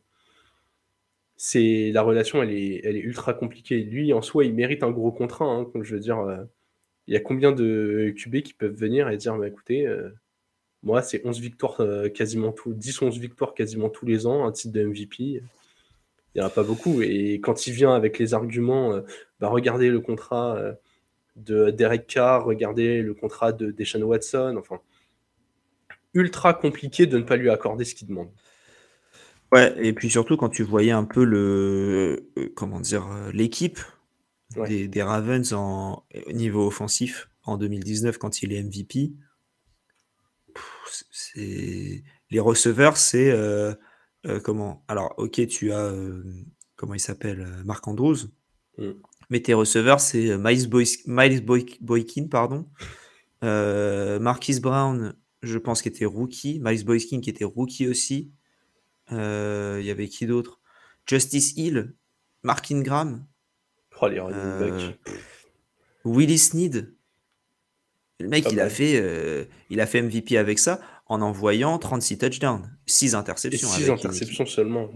[1.38, 3.84] C'est la relation, elle est, ultra compliquée.
[3.84, 5.46] Lui, en soi, il mérite un gros contrat.
[5.46, 6.44] Hein, je veux euh,
[7.08, 10.10] il y a combien de QB qui peuvent venir et dire, bah, écoutez, euh,
[10.84, 14.74] moi, c'est 11 victoires euh, quasiment tout, 10-11 victoires quasiment tous les ans, un titre
[14.74, 15.24] de MVP.
[15.24, 15.42] Il
[16.36, 17.02] n'y en a pas beaucoup.
[17.02, 19.02] Et quand il vient avec les arguments, euh,
[19.40, 20.74] bah, regardez le contrat euh,
[21.38, 24.82] de Derek Carr, regardez le contrat de Deshaun Watson, enfin,
[26.14, 28.30] ultra compliqué de ne pas lui accorder ce qu'il demande.
[29.54, 33.80] Ouais, et puis surtout quand tu voyais un peu le, comment dire, l'équipe
[34.68, 39.12] des, des, Ravens en, au niveau offensif en 2019 quand il est MVP,
[41.12, 43.74] c'est les receveurs, c'est euh,
[44.26, 44.84] euh, comment?
[44.88, 46.24] Alors, ok, tu as, euh,
[46.76, 48.18] comment il s'appelle Marc Andrews.
[48.78, 48.92] Mm.
[49.30, 52.68] Mais tes receveurs, c'est Miles, Boy- Miles Boy- Boykin, pardon.
[53.42, 56.60] Marquis Brown, je pense, qui était rookie.
[56.64, 58.32] Miles Boykin, qui était rookie aussi.
[59.12, 60.60] Il y avait qui d'autre?
[61.06, 61.96] Justice Hill,
[62.44, 63.26] Mark Ingram,
[64.02, 65.00] Oh, les running backs.
[66.04, 66.94] Willie Sneed.
[68.20, 71.78] Le mec, Pas il a, fait, euh, il a fait MVP avec ça en envoyant
[71.78, 73.68] 36 touchdowns, 6 Et interceptions.
[73.68, 74.90] 6 avec une interceptions seulement.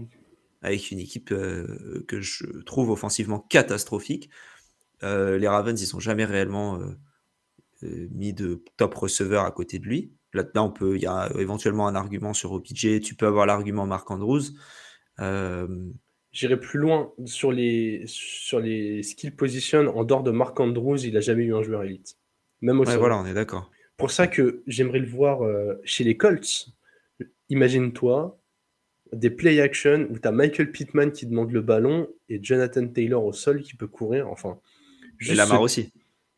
[0.62, 4.30] avec une équipe euh, que je trouve offensivement catastrophique.
[5.02, 6.86] Euh, les Ravens, ils sont jamais réellement euh,
[7.84, 10.12] euh, mis de top receveur à côté de lui.
[10.34, 13.00] Là-dedans, on peut, il y a éventuellement un argument sur OPJ.
[13.00, 14.42] Tu peux avoir l'argument Marc Andrews.
[15.20, 15.66] Euh,
[16.32, 19.96] J'irai plus loin sur les, sur les skill positions.
[19.96, 22.16] En dehors de Mark Andrews, il a jamais eu un joueur élite.
[22.60, 23.70] Même au ouais, voilà, on est d'accord.
[23.96, 26.68] Pour ça que j'aimerais le voir euh, chez les Colts.
[27.50, 28.38] Imagine-toi
[29.12, 33.24] des play action où tu as Michael Pittman qui demande le ballon et Jonathan Taylor
[33.24, 34.28] au sol qui peut courir.
[34.28, 34.60] Enfin,
[35.20, 35.92] Et juste Lamar ce- aussi.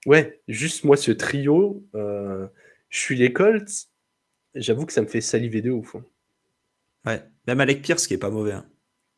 [0.06, 2.46] Ouais, juste moi, ce trio, euh,
[2.88, 3.88] je suis les Colts.
[4.54, 5.96] J'avoue que ça me fait saliver de ouf.
[5.96, 6.04] hein.
[7.06, 7.22] Ouais.
[7.46, 8.52] Même Alec Pierce, qui est pas mauvais.
[8.52, 8.66] hein.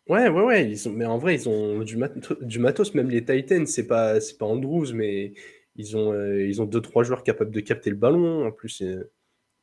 [0.08, 0.70] Ouais, ouais, ouais.
[0.70, 2.94] Ils ont, mais en vrai, ils ont du, mat- du matos.
[2.94, 5.34] Même les Titans, c'est pas, c'est pas Andrews, mais
[5.76, 8.46] ils ont, euh, ils ont deux, trois joueurs capables de capter le ballon.
[8.46, 9.10] En plus, euh,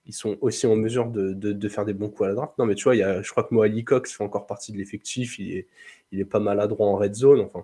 [0.05, 2.53] ils sont aussi en mesure de, de, de faire des bons coups à la draft.
[2.57, 4.71] Non, mais tu vois, il y a, je crois que Moali Cox fait encore partie
[4.71, 5.37] de l'effectif.
[5.39, 5.67] Il est,
[6.11, 7.41] il est pas maladroit en red zone.
[7.41, 7.63] Enfin,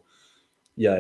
[0.77, 0.93] il y a,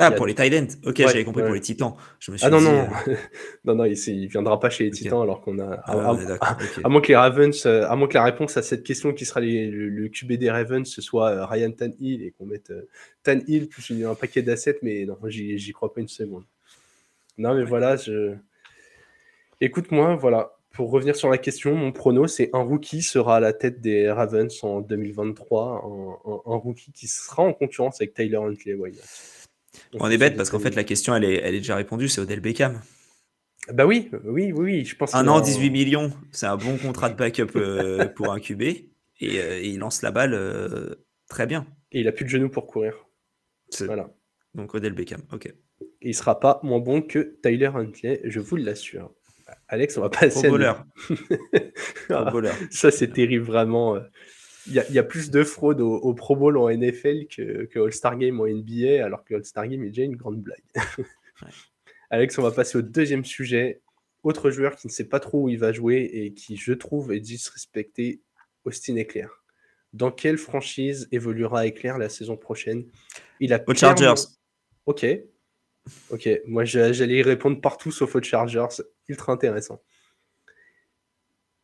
[0.00, 0.66] Ah, Il y a pour les Titans.
[0.84, 1.48] Ok, Ouais, j'avais compris ouais.
[1.48, 1.94] pour les Titans.
[2.18, 3.14] Je me suis Ah non, dit, non, euh,
[3.64, 4.90] non, non, il, il viendra pas chez les.
[4.90, 5.80] Titans alors qu'on a.
[5.84, 6.16] ah,
[6.84, 9.24] à, moins que les Ravens, euh, à moins que la réponse à cette question qui
[9.24, 12.88] sera les- le, le QB des Ravens, ce soit Ryan Tannehill et qu'on mette euh,
[13.22, 16.44] Tannehill plus un paquet d'assets, mais non, j'y crois pas une seconde.
[17.38, 18.34] Non, mais voilà, je.
[19.60, 20.54] Écoute-moi, voilà.
[20.72, 24.10] Pour revenir sur la question, mon prono, c'est un rookie sera à la tête des
[24.10, 28.74] Ravens en 2023, un, un- un rookie qui sera en concurrence avec Tyler Huntley.
[28.74, 28.92] ouais.
[29.94, 32.08] On est bête parce qu'en fait, la question, elle est, elle est déjà répondue.
[32.08, 32.80] C'est Odell Beckham.
[33.72, 36.12] Bah oui, oui, oui, oui, je pense Un an, a 18 millions.
[36.30, 38.62] C'est un bon contrat de backup euh, pour un QB.
[38.62, 38.86] Et,
[39.22, 40.94] euh, et il lance la balle euh,
[41.28, 41.66] très bien.
[41.92, 42.94] Et il a plus de genoux pour courir.
[43.86, 44.10] Voilà.
[44.54, 45.22] Donc Odell Beckham.
[45.32, 45.52] Ok.
[46.02, 49.12] Il sera pas moins bon que Tyler Huntley, je vous l'assure.
[49.68, 50.72] Alex, on va passer à bowler.
[52.10, 52.24] Ah.
[52.70, 53.96] Ça, c'est terrible, vraiment.
[53.96, 54.00] euh.
[54.66, 57.26] Il y, a- il y a plus de fraude au, au Pro Bowl en NFL
[57.26, 60.62] que, que All-Star Game en NBA, alors que All-Star Game est déjà une grande blague.
[62.10, 63.80] Alex, on va passer au deuxième sujet.
[64.22, 67.12] Autre joueur qui ne sait pas trop où il va jouer et qui, je trouve,
[67.12, 68.20] est disrespecté,
[68.64, 69.30] Austin Eclair.
[69.94, 72.84] Dans quelle franchise évoluera Eclair la saison prochaine?
[73.40, 74.22] Il a Aux clairement- Chargers.
[74.86, 75.06] Ok.
[76.10, 76.28] Ok.
[76.46, 78.82] Moi, j'a- j'allais y répondre partout sauf aux Chargers.
[79.08, 79.80] Ultra intéressant.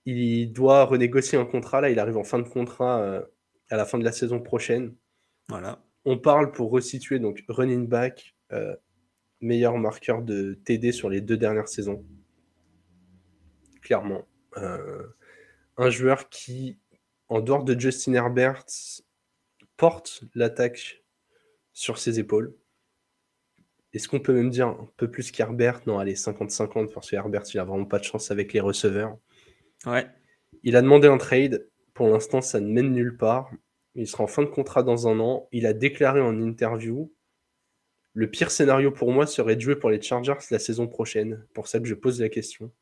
[0.06, 1.80] Il doit renégocier un contrat.
[1.80, 3.22] Là, il arrive en fin de contrat euh,
[3.70, 4.94] à la fin de la saison prochaine.
[5.48, 5.82] Voilà.
[6.04, 8.76] On parle pour resituer donc running back, euh,
[9.40, 12.04] meilleur marqueur de TD sur les deux dernières saisons.
[13.80, 14.26] Clairement.
[14.58, 15.06] Euh,
[15.76, 16.78] un joueur qui,
[17.28, 18.64] en dehors de Justin Herbert,
[19.76, 21.02] porte l'attaque
[21.72, 22.54] sur ses épaules.
[23.94, 25.80] Est-ce qu'on peut même dire un peu plus qu'Herbert?
[25.87, 29.16] Non, allez, 50-50, parce que Herbert, il a vraiment pas de chance avec les receveurs.
[29.87, 30.07] Ouais.
[30.62, 31.68] Il a demandé un trade.
[31.94, 33.50] Pour l'instant, ça ne mène nulle part.
[33.94, 35.48] Il sera en fin de contrat dans un an.
[35.52, 37.11] Il a déclaré en interview
[38.14, 41.44] le pire scénario pour moi serait de jouer pour les Chargers la saison prochaine.
[41.52, 42.72] Pour ça que je pose la question.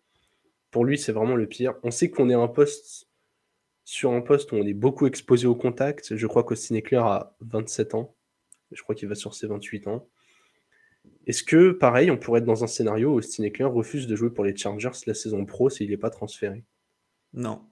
[0.71, 1.75] Pour lui, c'est vraiment le pire.
[1.83, 3.09] On sait qu'on est un poste
[3.85, 6.15] sur un poste où on est beaucoup exposé au contact.
[6.17, 8.15] Je crois qu'Austin Eckler a 27 ans.
[8.71, 10.07] Je crois qu'il va sur ses 28 ans.
[11.27, 14.31] Est-ce que, pareil, on pourrait être dans un scénario où Austin Eckler refuse de jouer
[14.31, 16.65] pour les Chargers la saison pro s'il n'est pas transféré?
[17.33, 17.63] Non.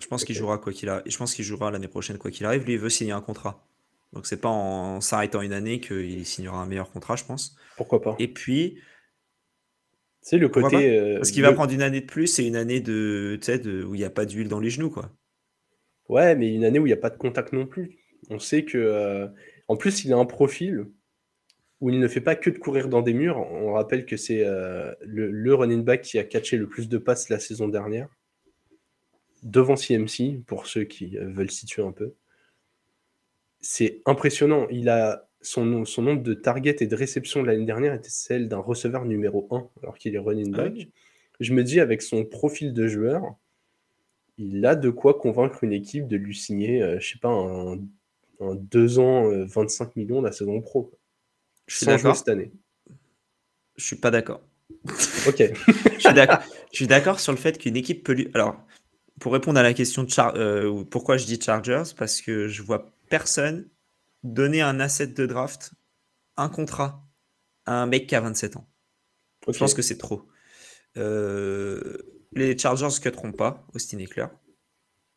[0.00, 1.02] Je pense qu'il jouera quoi qu'il arrive.
[1.10, 2.64] Je pense qu'il jouera l'année prochaine quoi qu'il arrive.
[2.64, 3.66] Lui, il veut signer un contrat.
[4.14, 7.56] Donc c'est pas en s'arrêtant une année qu'il signera un meilleur contrat, je pense.
[7.76, 8.78] Pourquoi pas Et puis,
[10.22, 10.98] C'est le côté.
[10.98, 13.38] euh, parce qu'il va prendre une année de plus, c'est une année de
[13.86, 15.10] où il n'y a pas d'huile dans les genoux, quoi.
[16.08, 17.98] Ouais, mais une année où il n'y a pas de contact non plus.
[18.30, 18.78] On sait que.
[18.78, 19.28] euh,
[19.68, 20.86] En plus, il a un profil
[21.80, 23.38] où il ne fait pas que de courir dans des murs.
[23.38, 26.98] On rappelle que c'est euh, le, le running back qui a catché le plus de
[26.98, 28.08] passes la saison dernière.
[29.44, 32.14] Devant CMC, pour ceux qui euh, veulent situer un peu.
[33.60, 34.66] C'est impressionnant.
[34.70, 35.24] Il a.
[35.40, 39.04] Son, son nombre de targets et de réceptions de l'année dernière était celle d'un receveur
[39.04, 40.72] numéro 1, alors qu'il est running Ah back.
[40.74, 40.90] oui.
[41.38, 43.22] Je me dis, avec son profil de joueur,
[44.36, 47.74] il a de quoi convaincre une équipe de lui signer, euh, je sais pas, un,
[48.40, 50.90] un 2 ans, euh, 25 millions la saison pro.
[51.68, 52.16] Je suis d'accord.
[52.16, 52.50] cette année.
[53.76, 54.40] Je suis pas d'accord.
[55.26, 55.38] Ok.
[56.00, 57.20] Je suis d'accord.
[57.20, 58.28] Sur le fait qu'une équipe peut lui.
[58.34, 58.56] Alors,
[59.20, 62.62] pour répondre à la question de Char- euh, pourquoi je dis Chargers, parce que je
[62.62, 63.68] vois personne
[64.24, 65.72] donner un asset de draft,
[66.36, 67.04] un contrat
[67.66, 68.68] à un mec qui a 27 ans.
[69.48, 70.28] Je pense que c'est trop.
[70.96, 71.98] Euh,
[72.32, 74.26] les Chargers ne cutteront pas Austin Eckler,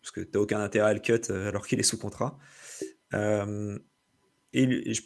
[0.01, 2.37] parce que tu n'as aucun intérêt à le cut euh, alors qu'il est sous contrat.
[3.13, 3.77] Euh,
[4.53, 5.01] et je-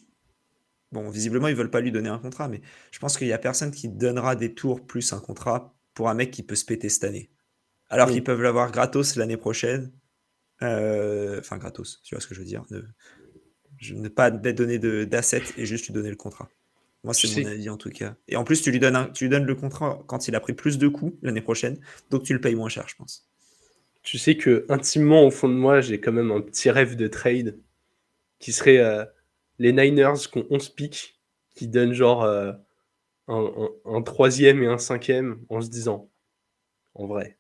[0.91, 3.37] bon, visiblement, ils veulent pas lui donner un contrat, mais je pense qu'il y a
[3.37, 6.89] personne qui donnera des tours plus un contrat pour un mec qui peut se péter
[6.89, 7.29] cette année.
[7.89, 8.13] Alors Oui.
[8.15, 9.91] qu'ils peuvent l'avoir gratos l'année prochaine.
[10.61, 12.63] Euh, Enfin, gratos, tu vois ce que je veux dire.
[12.71, 12.81] Ne,
[13.77, 16.49] je ne pas donner d'assets et juste lui donner le contrat.
[17.03, 18.15] Moi, c'est mon sais- avis en tout cas.
[18.27, 20.39] Et en plus, tu lui, donnes un- tu lui donnes le contrat quand il a
[20.39, 21.77] pris plus de coups l'année prochaine,
[22.09, 23.29] donc tu le payes moins cher, je pense.
[24.01, 27.07] Tu sais que intimement au fond de moi, j'ai quand même un petit rêve de
[27.07, 27.59] trade
[28.39, 29.05] qui serait euh,
[29.59, 31.19] les Niners qui ont 11 pics,
[31.53, 32.51] qui donnent genre euh,
[33.27, 36.09] un, un- un troisième et un cinquième en se disant
[36.93, 37.37] en vrai.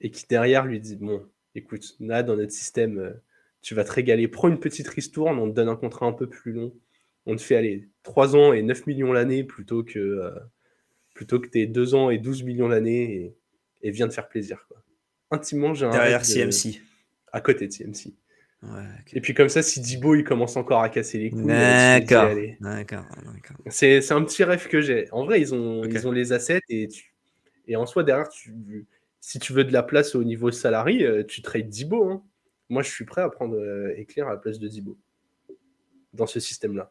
[0.00, 3.12] Et qui derrière lui dit Bon, écoute, là dans notre système, euh,
[3.62, 4.28] tu vas te régaler.
[4.28, 6.74] Prends une petite ristourne, on te donne un contrat un peu plus long.
[7.26, 10.30] On te fait aller 3 ans et 9 millions l'année plutôt que, euh,
[11.14, 13.36] plutôt que tes 2 ans et 12 millions l'année et,
[13.82, 14.64] et viens te faire plaisir.
[14.68, 14.82] Quoi.
[15.32, 16.80] Intimement, j'ai un Derrière de- CMC.
[17.32, 18.14] à côté de CMC.
[18.62, 18.84] Ouais.
[19.12, 22.30] Et puis comme ça, si Dibo il commence encore à casser les couilles, D'accord.
[22.60, 23.04] D'accord.
[23.68, 25.10] c'est un petit rêve que j'ai.
[25.12, 25.90] En vrai, ils ont, Ok.
[25.92, 27.14] ils ont les assets et, tu-
[27.68, 28.54] et en soi, derrière, tu,
[29.20, 32.08] si tu veux de la place au niveau salarié, euh, tu trades Dibo.
[32.10, 32.22] hein.
[32.68, 34.96] Moi, je suis prêt à prendre euh, Éclair à la place de Dibo
[36.14, 36.90] dans ce système-là.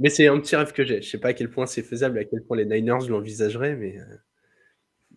[0.00, 1.02] Mais c'est un petit rêve que j'ai.
[1.02, 3.98] Je sais pas à quel point c'est faisable, à quel point les Niners l'envisageraient, mais,
[3.98, 4.16] euh,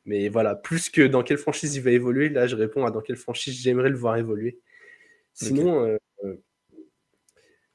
[0.07, 3.01] mais voilà, plus que dans quelle franchise il va évoluer, là je réponds à dans
[3.01, 4.59] quelle franchise j'aimerais le voir évoluer.
[5.33, 6.37] Sinon, euh, euh,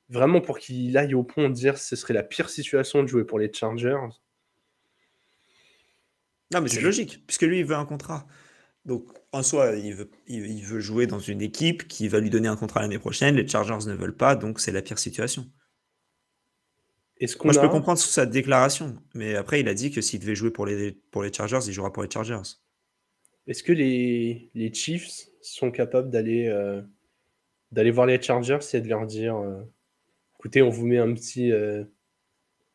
[0.08, 3.24] vraiment pour qu'il aille au point de dire ce serait la pire situation de jouer
[3.24, 3.96] pour les Chargers,
[6.52, 8.26] Non, mais c'est Je- logique, puisque lui, il veut un contrat.
[8.84, 12.30] Donc, en soi, il veut, il, il veut jouer dans une équipe qui va lui
[12.30, 13.36] donner un contrat l'année prochaine.
[13.36, 15.50] Les Chargers ne veulent pas, donc c'est la pire situation.
[17.22, 20.00] Est-ce qu'on Moi, je peux comprendre sous sa déclaration, mais après, il a dit que
[20.00, 22.42] s'il devait jouer pour les, pour les Chargers, il jouera pour les Chargers.
[23.46, 26.82] Est-ce que les, les Chiefs sont capables d'aller euh,
[27.70, 29.62] d'aller voir les Chargers et de leur dire euh,
[30.38, 31.84] écoutez, on vous met un petit, euh,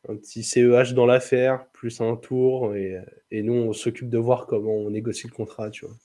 [0.07, 4.47] un petit CEH dans l'affaire, plus un tour, et, et nous, on s'occupe de voir
[4.47, 5.95] comment on négocie le contrat, tu vois.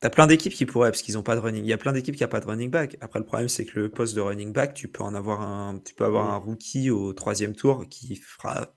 [0.00, 1.64] T'as plein d'équipes qui pourraient, parce qu'ils n'ont pas de running.
[1.64, 2.96] Il y a plein d'équipes qui n'ont pas de running back.
[3.00, 5.80] Après, le problème, c'est que le poste de running back, tu peux en avoir un,
[5.84, 8.74] tu peux avoir un rookie au troisième tour qui fera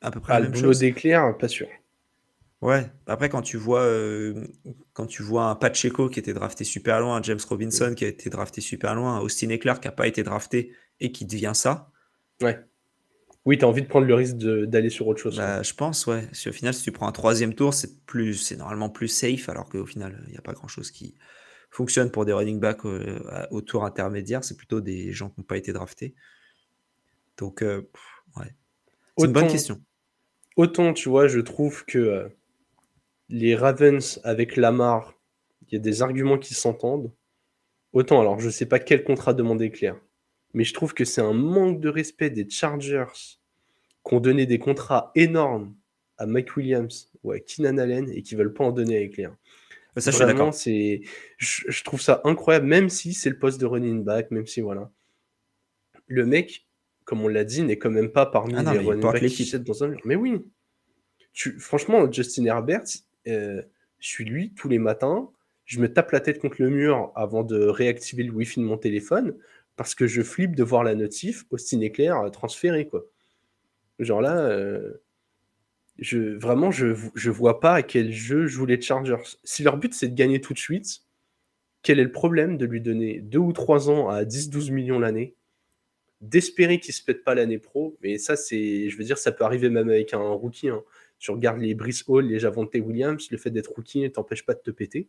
[0.00, 0.78] à peu près Ah, la le même boulot chose.
[0.78, 1.68] d'éclair, pas sûr.
[2.62, 2.90] Ouais.
[3.06, 4.46] Après, quand tu vois, euh,
[4.94, 8.08] quand tu vois un Pacheco qui était drafté super loin, un James Robinson qui a
[8.08, 11.52] été drafté super loin, un Austin Eckler qui n'a pas été drafté et qui devient
[11.54, 11.90] ça,
[12.42, 12.66] Ouais.
[13.46, 15.36] Oui, tu as envie de prendre le risque d'aller sur autre chose.
[15.36, 16.28] bah, je pense, ouais.
[16.32, 19.48] Si au final, si tu prends un troisième tour, c'est plus, c'est normalement plus safe,
[19.48, 21.14] alors qu'au final, il n'y a pas grand-chose qui
[21.70, 23.20] fonctionne pour des running backs euh,
[23.52, 24.42] au tour intermédiaire.
[24.42, 26.16] C'est plutôt des gens qui n'ont pas été draftés.
[27.38, 27.88] Donc, euh,
[28.36, 28.52] ouais.
[29.16, 29.80] C'est une bonne question.
[30.56, 32.28] Autant, tu vois, je trouve que euh,
[33.28, 35.14] les Ravens avec Lamar,
[35.68, 37.12] il y a des arguments qui s'entendent.
[37.92, 39.96] Autant, alors je sais pas quel contrat demander clair,
[40.54, 43.04] mais je trouve que c'est un manque de respect des Chargers
[44.06, 45.74] qui ont donné des contrats énormes
[46.18, 49.22] à Mike Williams ou à Keenan Allen et qui veulent pas en donner à.
[49.22, 49.30] Euh,
[50.00, 50.54] Ça, je suis Vraiment, d'accord.
[50.54, 51.02] c'est,
[51.38, 54.60] je, je trouve ça incroyable, même si c'est le poste de running back, même si
[54.60, 54.90] voilà.
[56.06, 56.66] Le mec,
[57.04, 59.58] comme on l'a dit, n'est quand même pas parmi Ah non, les running backs qui
[59.58, 60.00] dans un mur.
[60.04, 60.40] Mais oui,
[61.32, 62.84] tu, franchement, Justin Herbert,
[63.26, 63.62] euh,
[63.98, 65.30] je suis lui tous les matins.
[65.64, 68.78] Je me tape la tête contre le mur avant de réactiver le Wi-Fi de mon
[68.78, 69.36] téléphone
[69.76, 72.88] parce que je flippe de voir la notif Austin Éclair euh, transféré.
[72.88, 73.06] Quoi.
[73.98, 74.94] Genre là, euh,
[76.38, 79.22] vraiment, je, je vois pas à quel jeu jouent les Chargers.
[79.44, 81.02] Si leur but c'est de gagner tout de suite,
[81.82, 85.34] quel est le problème de lui donner deux ou trois ans à 10-12 millions l'année?
[86.22, 89.44] D'espérer qu'il se pète pas l'année pro, mais ça, c'est, je veux dire, ça peut
[89.44, 90.70] arriver même avec un rookie.
[90.70, 90.82] hein.
[91.18, 94.54] Tu regardes les Brice Hall, les Javante Williams, le fait d'être rookie ne t'empêche pas
[94.54, 95.08] de te péter.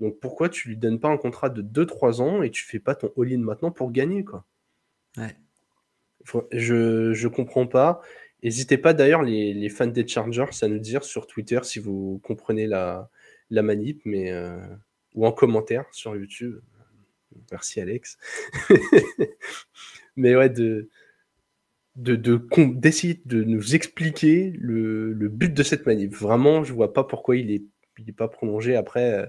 [0.00, 2.94] Donc pourquoi tu lui donnes pas un contrat de 2-3 ans et tu fais pas
[2.94, 4.44] ton all-in maintenant pour gagner quoi?
[5.16, 5.36] Ouais.
[6.24, 8.00] Faut- Je, je comprends pas.
[8.42, 12.20] N'hésitez pas d'ailleurs les, les fans des Chargers à nous dire sur Twitter si vous
[12.22, 13.10] comprenez la,
[13.50, 14.58] la manip, mais euh,
[15.14, 16.60] ou en commentaire sur YouTube.
[17.50, 18.18] Merci Alex.
[20.16, 20.88] mais ouais, de
[21.96, 22.36] de- de
[22.74, 26.12] d'essayer de, nous expliquer le, le but de cette manip.
[26.14, 27.64] Vraiment, je vois pas pourquoi il est,
[27.98, 28.76] il est pas prolongé.
[28.76, 29.26] Après, euh,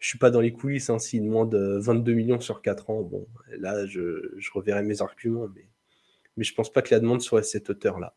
[0.00, 0.90] je suis pas dans les coulisses.
[0.90, 5.46] Hein, S'il demande euh, 22 millions sur 4 ans, bon, là, je, reverrai mes arguments,
[5.54, 5.66] mais,
[6.36, 8.16] mais je pense pas que la demande soit à cette hauteur-là.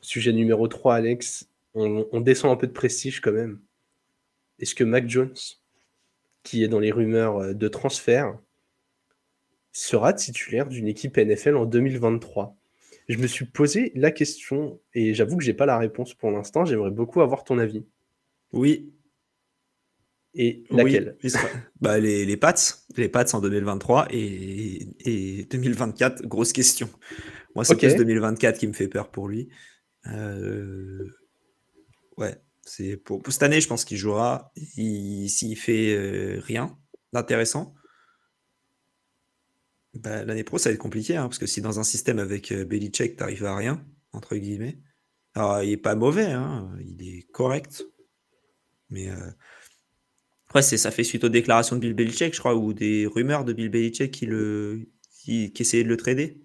[0.00, 1.48] Sujet numéro 3, Alex.
[1.74, 3.58] on, descend un peu de prestige quand même.
[4.60, 5.34] Est-ce que Mac Jones,
[6.42, 8.38] qui est dans les rumeurs euh, de transfert,
[9.72, 12.56] sera titulaire d'une équipe NFL en 2023
[13.08, 16.64] Je me suis posé la question et j'avoue que j'ai pas la réponse pour l'instant.
[16.64, 17.84] J'aimerais beaucoup avoir ton avis.
[18.52, 18.92] Oui.
[20.34, 21.16] Et laquelle?
[21.80, 22.54] bah, les, les Pats.
[22.96, 26.88] Les Pats en 2023 et, et 2024, grosse question.
[27.54, 29.48] Moi, c'est plus 2024 qui me fait peur pour lui.
[30.06, 31.08] Euh,
[32.16, 34.52] ouais, c'est pour, cette année, je pense qu'il jouera.
[34.56, 36.78] S'il fait euh, rien
[37.12, 37.74] d'intéressant,
[39.94, 41.16] bah, l'année pro, ça va être compliqué.
[41.16, 44.36] Hein, parce que si dans un système avec euh, Belichick, tu n'arrives à rien, entre
[44.36, 44.78] guillemets,
[45.34, 47.84] alors il est pas mauvais, hein, il est correct.
[48.90, 49.10] Mais
[50.60, 53.68] ça fait suite aux déclarations de Bill Belichick, je crois, ou des rumeurs de Bill
[53.68, 54.88] Belichick qui, le,
[55.26, 56.38] essayait de le trader.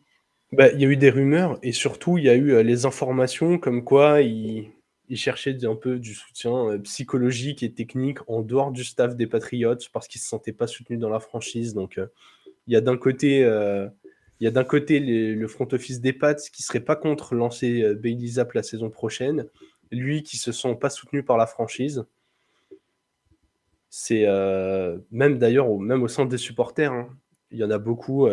[0.51, 2.85] Bah, il y a eu des rumeurs et surtout il y a eu euh, les
[2.85, 4.71] informations comme quoi il,
[5.15, 9.75] cherchait un peu du soutien euh, psychologique et technique en dehors du staff des Patriots
[9.91, 11.73] parce qu'il se sentait pas soutenu dans la franchise.
[11.73, 12.07] Donc euh,
[12.67, 13.39] il y a d'un côté,
[14.99, 19.47] le front office des Pats qui serait pas contre lancer Bailey Zapp la saison prochaine,
[19.91, 22.05] lui qui se sent pas soutenu par la franchise.
[23.95, 24.25] C'est
[25.11, 27.09] même d'ailleurs même au centre des supporters, hein.
[27.51, 28.27] il y en a beaucoup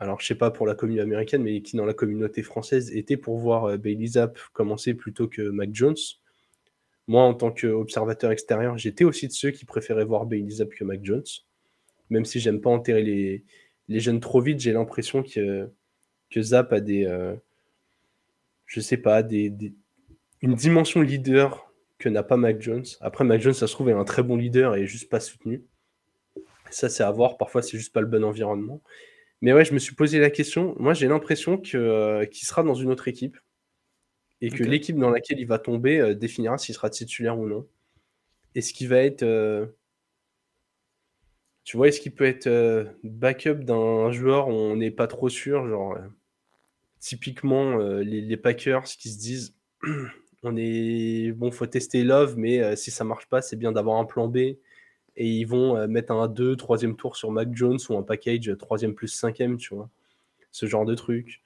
[0.00, 3.18] alors je sais pas pour la communauté américaine, mais qui dans la communauté française était
[3.18, 5.96] pour voir euh, Bailey Zapp commencer plutôt que Mac Jones.
[7.06, 10.84] Moi, en tant qu'observateur extérieur, j'étais aussi de ceux qui préféraient voir Bailey Zapp que
[10.84, 11.26] Mac Jones.
[12.08, 13.44] Même si j'aime pas enterrer les,
[13.88, 15.70] les jeunes trop vite, j'ai l'impression que,
[16.30, 17.04] que Zapp a des.
[17.04, 17.36] Euh,
[18.64, 19.52] je sais pas, des,
[20.40, 21.69] une dimension leader
[22.00, 22.84] que n'a pas Mac Jones.
[23.00, 25.62] Après, Mac Jones, ça se trouve, est un très bon leader et juste pas soutenu.
[26.70, 27.36] Ça, c'est à voir.
[27.36, 28.82] Parfois, c'est juste pas le bon environnement.
[29.42, 30.74] Mais ouais, je me suis posé la question.
[30.78, 33.38] Moi, j'ai l'impression que, euh, qu'il sera dans une autre équipe
[34.40, 37.68] et que l'équipe dans laquelle il va tomber euh, définira s'il sera titulaire ou non.
[38.54, 39.22] Est-ce qu'il va être.
[39.22, 39.66] Euh,
[41.64, 42.48] tu vois, est-ce qu'il peut être
[43.04, 45.96] backup d'un joueur où on n'est pas trop sûr Genre,
[46.98, 49.56] typiquement, les, les, Packers qui se disent
[50.42, 51.32] on est.
[51.32, 54.56] Bon, faut tester Love, mais si ça marche pas, c'est bien d'avoir un plan B
[55.16, 58.56] et ils vont euh, mettre un 2, troisième tour sur Mac Jones ou un package
[58.58, 59.90] troisième plus cinquième, tu vois.
[60.50, 61.42] Ce genre de truc.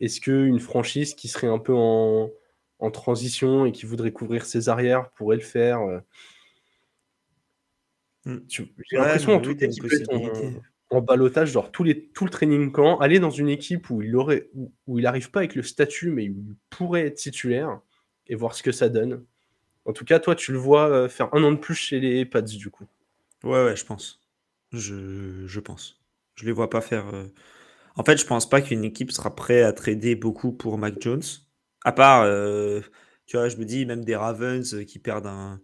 [0.00, 2.30] Est-ce qu'une franchise qui serait un peu en,
[2.92, 6.00] transition et qui voudrait couvrir ses arrières pourrait le faire euh?
[8.24, 8.38] hmm.
[8.48, 12.24] J'ai l'impression en tout cas qu'il peut être en, en balotage, genre tous les, tout
[12.24, 14.48] le training camp, aller dans une équipe où il aurait
[14.86, 16.34] où, il n'arrive pas avec le statut, mais il
[16.70, 17.78] pourrait être titulaire
[18.30, 19.26] et voir ce que ça donne.
[19.84, 22.24] En tout cas, toi, tu le vois euh, faire un an de plus chez les
[22.24, 22.86] Pats, du coup.
[23.42, 24.22] Ouais, ouais, je pense.
[24.72, 26.00] Je, je pense.
[26.36, 27.12] Je les vois pas faire.
[27.12, 27.26] Euh,
[27.96, 31.22] en fait, je pense pas qu'une équipe sera prête à trader beaucoup pour Mac Jones.
[31.84, 32.80] À part, euh,
[33.26, 35.60] tu vois, je me dis même des Ravens qui perdent un,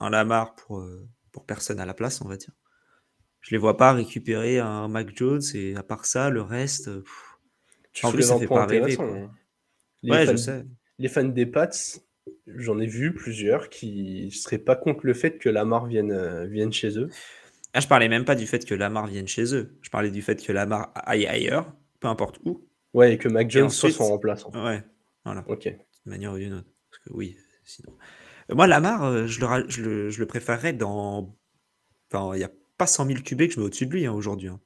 [0.00, 0.84] un Lamar pour,
[1.30, 2.52] pour personne à la place, on va dire.
[3.40, 6.90] Je les vois pas récupérer un Mac Jones et à part ça, le reste.
[7.92, 8.96] tu en plus, ça fait pas rêver.
[9.00, 9.30] Hein.
[10.02, 10.64] ouais, je sais.
[11.02, 11.68] Les fans des Pats,
[12.46, 16.72] J'en ai vu plusieurs qui seraient pas contre le fait que Lamar vienne, euh, vienne
[16.72, 17.08] chez eux.
[17.72, 19.76] Ah, je parlais même pas du fait que Lamar vienne chez eux.
[19.80, 22.64] Je parlais du fait que Lamar aille ailleurs, peu importe où.
[22.94, 24.52] Ouais, et que Mac Jones soit son remplaçant.
[24.52, 24.84] Ouais,
[25.24, 25.44] voilà.
[25.48, 25.64] Ok.
[25.64, 26.68] D'une manière ou d'une autre.
[26.90, 27.96] Parce que oui, sinon.
[28.50, 31.36] Euh, moi, Lamar, euh, je le, je le, je le préférerais dans.
[32.12, 34.12] Enfin, il n'y a pas 100 000 QB que je mets au-dessus de lui hein,
[34.12, 34.48] aujourd'hui.
[34.48, 34.60] Hein.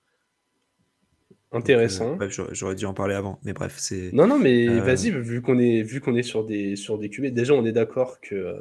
[1.52, 2.18] Intéressant.
[2.50, 4.12] j'aurais dû en parler avant, mais bref, c'est.
[4.12, 7.08] Non, non, mais euh, vas-y, vu qu'on est, vu qu'on est sur des, sur des
[7.08, 8.34] QB, déjà on est d'accord que.
[8.34, 8.60] Euh,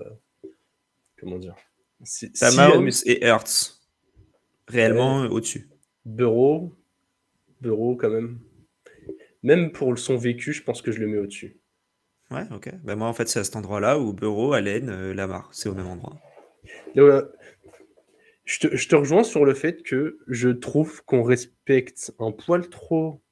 [1.20, 1.56] comment dire
[2.04, 3.82] si, Mahomes et Hertz,
[4.68, 5.70] réellement au-dessus.
[6.06, 6.76] Bureau,
[7.62, 8.40] Bureau quand même.
[9.42, 11.60] Même pour son vécu, je pense que je le mets au-dessus.
[12.32, 12.72] Ouais, ok.
[12.84, 15.76] Ben moi, en fait, c'est à cet endroit-là où Bureau, Allen, euh, Lamar, c'est au
[15.76, 16.18] même endroit.
[18.46, 23.24] Je te, rejoins sur le fait que je trouve qu'on respecte un poil trop.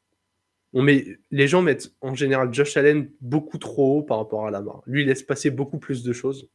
[0.73, 4.51] On met, les gens mettent en général Josh Allen beaucoup trop haut par rapport à
[4.51, 4.81] Lamar.
[4.87, 6.49] Lui, il laisse passer beaucoup plus de choses.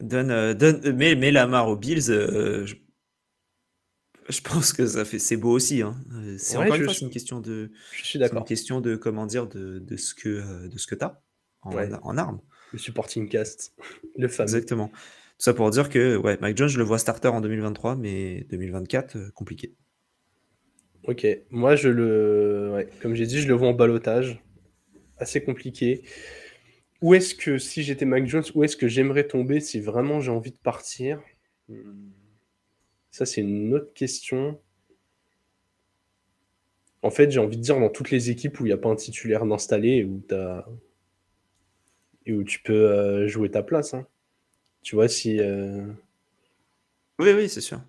[0.00, 5.36] Donne, euh, donne, mais, mais Lamar aux Bills, euh, je, pense que ça fait, c'est
[5.36, 5.82] beau aussi.
[5.82, 5.94] Hein.
[6.38, 7.70] C'est encore une fois, c'est une question de.
[7.92, 8.38] Je suis d'accord.
[8.38, 11.20] Une question de comment dire de, de ce que de ce que t'as
[11.60, 12.40] en, en armes.
[12.72, 13.74] Le supporting cast,
[14.16, 14.48] le fameux.
[14.48, 14.90] Exactement
[15.40, 19.16] ça pour dire que ouais, Mike Jones, je le vois starter en 2023, mais 2024,
[19.16, 19.74] euh, compliqué.
[21.04, 24.38] Ok, moi je le, comme j'ai dit, je le vois en balotage,
[25.18, 26.02] assez compliqué.
[27.00, 30.30] Où est-ce que, si j'étais Mac Jones, où est-ce que j'aimerais tomber si vraiment j'ai
[30.30, 31.22] envie de partir?
[33.12, 34.60] Ça, c'est une autre question.
[37.02, 38.90] En fait, j'ai envie de dire dans toutes les équipes où il n'y a pas
[38.90, 40.66] un titulaire d'installé, où tu as
[42.26, 43.94] et où tu peux euh, jouer ta place.
[43.94, 44.06] hein.
[44.82, 45.38] Tu vois, si.
[45.40, 45.86] euh,
[47.20, 47.80] Oui, oui, c'est sûr.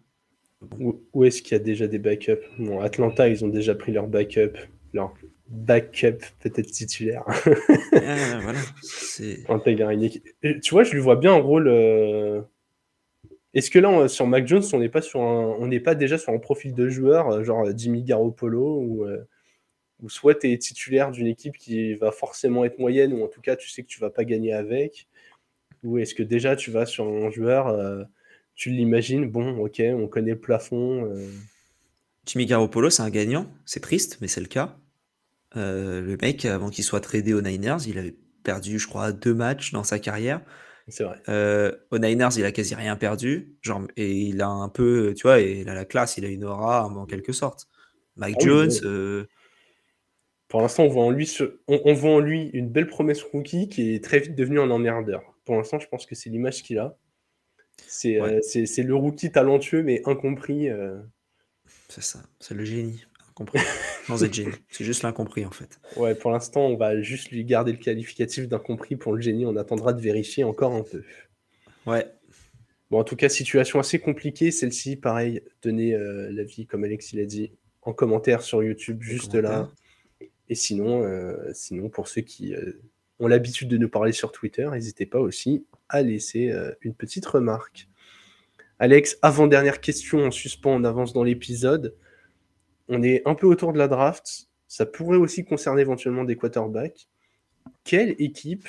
[0.80, 2.42] où où est-ce qu'il y a déjà des backups?
[2.60, 4.54] Bon, Atlanta, ils ont déjà pris leur backup.
[4.94, 5.14] Leur
[5.48, 7.24] backup, peut-être titulaire.
[7.96, 8.60] Ah, voilà.
[8.82, 9.44] C'est...
[10.62, 11.68] Tu vois, je lui vois bien un rôle.
[11.68, 12.42] euh,
[13.54, 15.56] Est-ce que là, on- sur Mac Jones, on n'est pas sur un...
[15.60, 19.24] on pas déjà sur un profil de joueur, euh, genre euh, Jimmy Garoppolo, ou euh,
[20.02, 23.42] ou soit tu es titulaire d'une équipe qui va forcément être moyenne, ou en tout
[23.42, 25.08] cas, tu sais que tu vas pas gagner avec,
[25.84, 28.04] ou est-ce que déjà tu vas sur un joueur, euh,
[28.56, 31.06] tu l'imagines, bon, ok, on connaît le plafond.
[31.06, 31.28] euh,
[32.26, 33.48] Jimmy Garoppolo, c'est un gagnant.
[33.66, 34.78] C'est triste, mais c'est le cas.
[35.58, 39.34] Euh, le mec, avant qu'il soit tradé aux Niners, il avait perdu, je crois, deux
[39.36, 40.42] matchs dans sa carrière.
[40.88, 41.22] C'est vrai.
[41.30, 43.58] Euh, aux Niners, il a quasi rien perdu.
[43.62, 46.30] Genre, et il a un peu, tu vois, et il a la classe, il a
[46.30, 47.68] une aura en quelque sorte.
[48.18, 48.82] Mike Ah Jones, oui.
[48.84, 49.26] euh,
[50.50, 53.24] Pour l'instant, on voit en lui, ce- on, on voit en lui une belle promesse
[53.24, 55.31] rookie qui est très vite devenu un emmerdeur.
[55.46, 56.98] Pour l'instant, je pense que c'est l'image qu'il a.
[57.88, 58.36] C'est Ouais.
[58.36, 60.70] euh, c'est- c'est le rookie talentueux mais incompris.
[60.70, 61.00] euh.
[61.90, 63.04] c'est ça, c'est le génie.
[63.32, 63.60] Incompris.
[64.08, 64.52] Sans être génie.
[64.70, 65.80] C'est juste l'incompris, en fait.
[65.98, 69.46] Ouais, pour l'instant, on va juste lui garder le qualificatif d'incompris pour le génie.
[69.46, 71.04] On attendra de vérifier encore un peu.
[71.86, 72.06] Ouais.
[72.90, 74.52] Bon, en tout cas, situation assez compliquée.
[74.52, 79.34] Celle-ci, pareil, donnez euh, l'avis, comme Alex il a dit, en commentaire sur YouTube, juste
[79.34, 79.72] là.
[80.50, 81.06] Et sinon,
[81.54, 82.54] sinon pour ceux qui
[83.28, 87.88] l'habitude de nous parler sur Twitter, n'hésitez pas aussi à laisser euh, une petite remarque.
[88.80, 91.96] Alex, avant-dernière question en suspens, on avance dans l'épisode.
[92.88, 94.48] On est un peu autour de la draft.
[94.68, 97.08] Ça pourrait aussi concerner éventuellement des quarterbacks.
[97.84, 98.68] Quelle équipe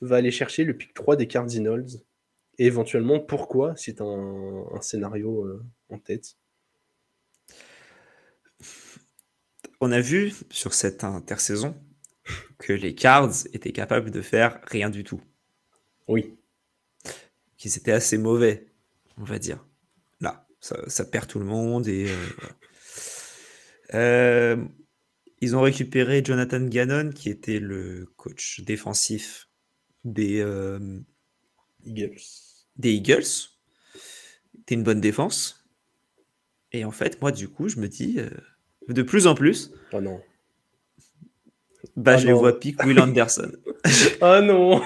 [0.00, 1.86] va aller chercher le pick 3 des Cardinals?
[2.58, 3.74] Et éventuellement, pourquoi?
[3.98, 6.36] Un, un scénario euh, en tête.
[9.80, 11.74] On a vu sur cette intersaison
[12.58, 15.20] que les Cards étaient capables de faire rien du tout.
[16.08, 16.34] Oui.
[17.56, 18.66] Qu'ils étaient assez mauvais,
[19.16, 19.64] on va dire.
[20.20, 22.06] Là, ça, ça perd tout le monde et.
[22.08, 22.54] euh, voilà.
[23.94, 24.64] Euh,
[25.40, 29.48] ils ont récupéré Jonathan Gannon, qui était le coach défensif
[30.04, 30.98] des, euh,
[31.84, 32.20] Eagles.
[32.76, 33.22] des Eagles.
[33.24, 35.64] C'était une bonne défense.
[36.72, 38.28] Et en fait, moi, du coup, je me dis, euh,
[38.88, 40.20] de plus en plus, Oh non.
[41.98, 42.38] Bah, Ah je les non.
[42.38, 43.50] vois pick Will Anderson.
[44.22, 44.80] Oh non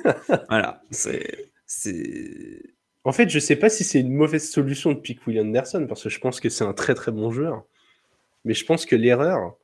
[0.48, 1.24] voilà, c'est.
[3.04, 6.02] En fait, je sais pas si c'est une mauvaise solution de pick Will Anderson, parce
[6.02, 7.64] que je pense que c'est un très très bon joueur.
[8.44, 9.56] Mais je pense que l'erreur,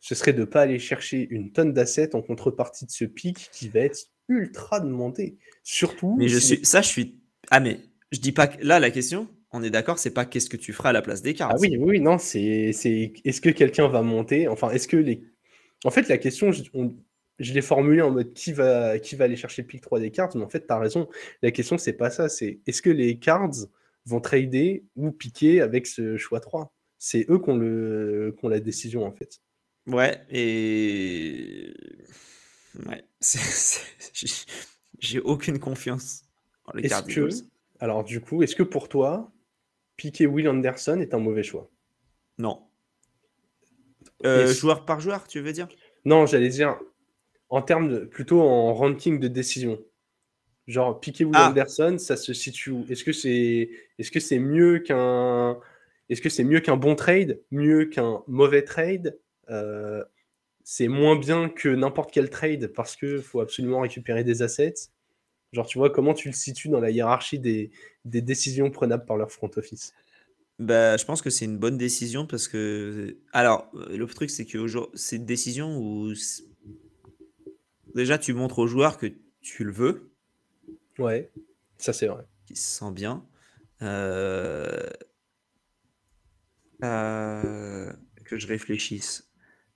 [0.00, 3.48] ce serait de ne pas aller chercher une tonne d'assets en contrepartie de ce pick
[3.52, 3.98] qui va être
[4.28, 5.36] ultra demandé.
[5.62, 6.14] Surtout.
[6.18, 6.64] Mais je si suis.
[6.66, 7.20] Ça, je suis.
[7.50, 7.80] Ah, mais
[8.12, 8.46] je dis pas.
[8.48, 11.02] que- Là, la question, on est d'accord, c'est pas qu'est-ce que tu feras à la
[11.02, 11.52] place des cartes.
[11.54, 12.72] Ah oui, oui, non, c'est.
[12.72, 15.22] c'est- Est-ce que quelqu'un va monter Enfin, est-ce que les.
[15.84, 16.94] En fait, la question, je, on-
[17.38, 20.10] je l'ai formulée en mode qui va, qui va aller chercher le pick 3 des
[20.10, 21.08] cartes, mais en fait, tu as raison.
[21.42, 22.28] La question, c'est pas ça.
[22.28, 23.50] C'est est-ce que les cards
[24.06, 28.48] vont trader ou piquer avec ce choix 3 C'est eux qui ont, le, qui ont
[28.48, 29.40] la décision, en fait.
[29.86, 31.74] Ouais, et.
[32.86, 33.04] Ouais,
[34.98, 36.22] j'ai- aucune confiance
[36.66, 37.30] en les Cardinals.
[37.30, 37.34] que.
[37.80, 39.32] Alors, du coup, est-ce que pour toi,
[39.96, 41.70] piquer Will Anderson est un mauvais choix?
[42.38, 42.62] Non.
[44.24, 45.68] Euh, joueur par joueur, tu veux dire?
[46.04, 46.78] Non, j'allais dire
[47.50, 49.78] en termes de, plutôt en ranking de décision.
[50.66, 51.50] Genre piquer Will Ah.
[51.50, 52.86] Anderson, ça se situe où?
[52.88, 55.58] Est-ce que c'est est-ce que c'est mieux qu'un
[56.08, 59.18] est-ce que c'est mieux qu'un bon trade, mieux qu'un mauvais trade?
[59.50, 60.02] Euh,
[60.64, 64.88] C'est moins bien que n'importe quel trade parce que faut absolument récupérer des assets.
[65.52, 67.70] Genre tu vois comment tu le situes dans la hiérarchie des,
[68.06, 69.92] des décisions prenables par leur front office?
[70.60, 73.16] Bah, je pense que c'est une bonne décision parce que.
[73.32, 76.14] Alors, euh, le truc, c'est que aujourd'hui, c'est une décision où.
[76.14, 76.44] c'est-
[77.94, 79.06] Déjà, tu montres au joueur que
[79.40, 80.10] tu le veux,
[80.98, 81.30] Ouais,
[81.78, 82.24] ça c'est vrai.
[82.46, 83.24] qu'il se sent bien.
[83.82, 84.88] Euh,
[86.82, 87.92] euh,
[88.24, 89.30] Que je réfléchisse.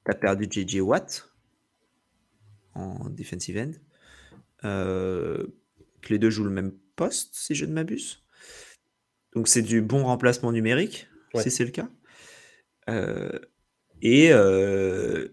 [0.05, 1.29] Tu as perdu JJ Watt
[2.74, 3.72] en defensive end.
[4.64, 5.47] Euh,
[6.03, 8.22] Que les deux jouent le même poste, si je ne m'abuse.
[9.35, 11.43] Donc, c'est du bon remplacement numérique, Ouais.
[11.43, 11.89] si c'est le cas.
[12.89, 13.39] Euh,
[14.03, 14.33] et.
[14.33, 15.29] euh,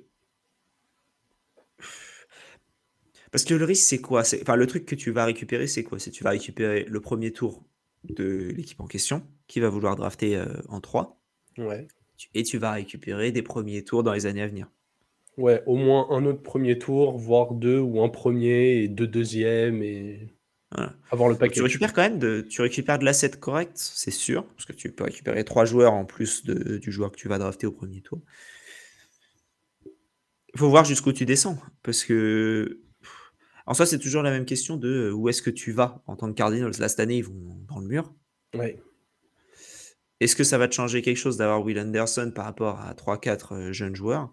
[3.31, 4.23] Parce que le risque, c'est quoi?
[4.23, 5.99] C'est- Enfin, le truc que tu vas récupérer, c'est quoi?
[5.99, 7.63] C'est tu vas récupérer le premier tour
[8.03, 11.19] de l'équipe en question, qui va vouloir drafter euh, en 3,
[11.57, 11.87] Ouais.
[12.33, 14.69] et tu vas récupérer des premiers tours dans les années à venir.
[15.37, 19.83] Ouais, au moins un autre premier tour, voire deux, ou un premier et deux deuxièmes,
[19.83, 20.29] et
[20.75, 20.93] Voilà.
[21.11, 21.53] avoir le Donc, paquet.
[21.55, 24.91] tu récupères quand même de, tu récupères de l'asset correct, c'est sûr, parce que tu
[24.91, 28.01] peux récupérer trois joueurs en plus de- du joueur que tu vas drafter au premier
[28.01, 28.21] tour.
[30.53, 32.79] Il faut voir jusqu'où tu descends, parce que
[33.67, 36.15] En soi, c'est toujours la même question de euh, où est-ce que tu vas en
[36.15, 36.73] tant que Cardinals.
[36.77, 38.13] Là, cette année, ils vont dans le mur.
[38.53, 38.79] Ouais.
[40.19, 43.53] Est-ce que ça va te changer quelque chose d'avoir Will Anderson par rapport à 3-4
[43.55, 44.29] euh, jeunes joueurs?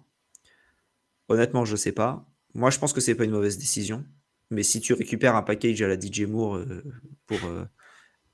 [1.28, 2.28] Honnêtement, je sais pas.
[2.52, 4.04] Moi, je pense que c'est pas une mauvaise décision.
[4.52, 6.84] Mais si tu récupères un package à la DJ Moore euh,
[7.26, 7.64] pour, euh,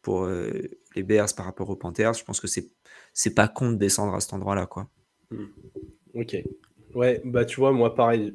[0.03, 0.51] pour euh,
[0.97, 2.69] les Bears par rapport aux Panthers, je pense que c'est
[3.15, 4.89] c'est pas con de descendre à cet endroit-là, quoi.
[6.15, 6.37] Ok.
[6.95, 8.35] Ouais, bah tu vois, moi pareil.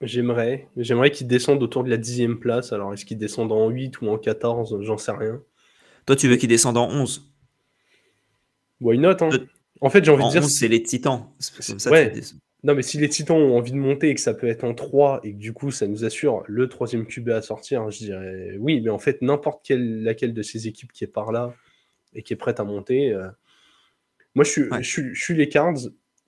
[0.00, 2.72] J'aimerais, j'aimerais qu'ils descendent autour de la dixième place.
[2.72, 5.40] Alors, est-ce qu'ils descendent en 8 ou en 14 J'en sais rien.
[6.06, 7.30] Toi, tu veux qu'ils descendent en 11
[8.80, 9.30] Why not hein?
[9.80, 10.42] En fait, j'ai envie En de dire.
[10.42, 11.26] 11, c'est les Titans.
[11.38, 12.12] C'est comme ça, Ouais.
[12.12, 12.20] tu.
[12.64, 14.72] Non, mais si les Titans ont envie de monter et que ça peut être en
[14.74, 18.56] 3 et que du coup ça nous assure le troisième QB à sortir, je dirais
[18.58, 21.54] oui, mais en fait, n'importe quelle, laquelle de ces équipes qui est par là
[22.14, 23.12] et qui est prête à monter.
[23.12, 23.28] euh,
[24.36, 24.82] Moi, je suis, Ouais.
[24.82, 25.78] je, suis, je suis les Cards.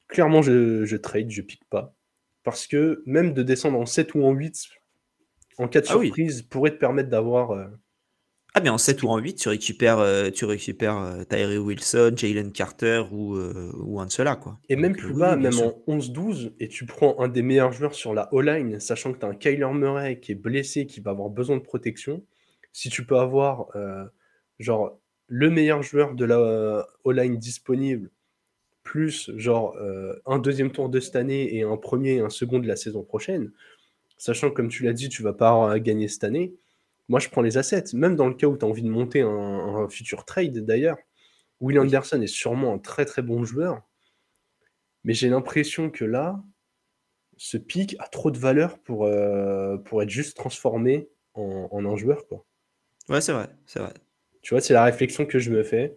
[0.09, 1.95] Clairement, je, je trade, je pique pas.
[2.43, 4.67] Parce que même de descendre en 7 ou en 8,
[5.59, 6.07] en cas de Ah oui.
[6.07, 7.53] surprise, pourrait te permettre d'avoir.
[7.53, 7.67] euh,
[8.57, 12.13] Ah, mais en 7 ou en 8, tu récupères, euh, tu récupères euh, Tyree Wilson,
[12.15, 14.61] Jalen Carter ou, euh, ou un de ceux-là, quoi.
[14.69, 15.75] Et même Donc, plus bas, oui, même sûr.
[15.89, 19.27] en 11-12, et tu prends un des meilleurs joueurs sur la O-line, sachant que tu
[19.27, 22.23] as un Kyler Murray qui est blessé, qui va avoir besoin de protection.
[22.73, 23.67] Si tu peux avoir
[24.61, 28.11] genre le meilleur joueur de la O-line disponible,
[28.83, 29.77] plus genre
[30.27, 33.05] un deuxième tour de cette année et un premier et un second de la saison
[33.05, 33.53] prochaine,
[34.17, 36.55] sachant que comme tu l'as dit, tu vas pas gagner cette année,
[37.09, 37.85] moi je prends les assets.
[37.95, 40.97] Même dans le cas où tu as envie de monter un, un futur trade d'ailleurs,
[41.61, 41.79] Will.
[41.79, 43.83] Anderson est sûrement un très très bon joueur.
[45.05, 46.43] Mais j'ai l'impression que là,
[47.37, 51.97] ce pic a trop de valeur pour, euh, pour être juste transformé en, en un
[51.97, 52.27] joueur.
[52.27, 52.45] Quoi.
[53.09, 53.93] Ouais, c'est vrai, c'est vrai.
[54.43, 55.97] Tu vois, c'est la réflexion que je me fais.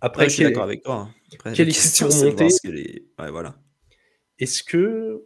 [0.00, 0.94] Après, Ouais, je suis d'accord avec toi.
[0.96, 1.14] hein.
[1.34, 3.06] Après, quelle question, pour c'est de voir monter ce que les...
[3.18, 3.54] Ouais, voilà.
[4.38, 5.24] est-ce que,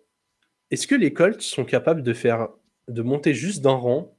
[0.70, 2.48] est que les Colts sont capables de, faire,
[2.86, 4.16] de monter juste d'un rang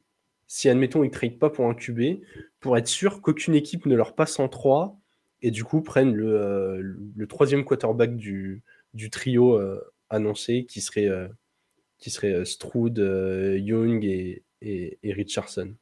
[0.49, 2.21] si, admettons, ils ne tradent pas pour un QB
[2.59, 4.99] pour être sûr qu'aucune équipe ne leur passe en 3
[5.43, 6.81] et du coup prennent le, euh,
[7.15, 8.63] le troisième quarterback du,
[8.95, 9.79] du trio euh,
[10.09, 11.27] annoncé qui serait, euh,
[11.99, 15.75] qui serait Stroud, Young et, et, et Richardson.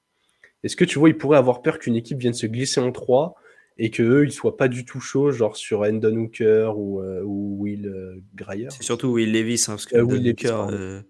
[0.64, 3.36] Est-ce que tu vois, ils pourraient avoir peur qu'une équipe vienne se glisser en 3
[3.78, 8.22] et qu'eux, ils soient pas du tout chauds, genre sur Endon Hooker ou, ou Will
[8.36, 11.04] Greyer C'est surtout Will Levis, hein, parce que Will Hooker,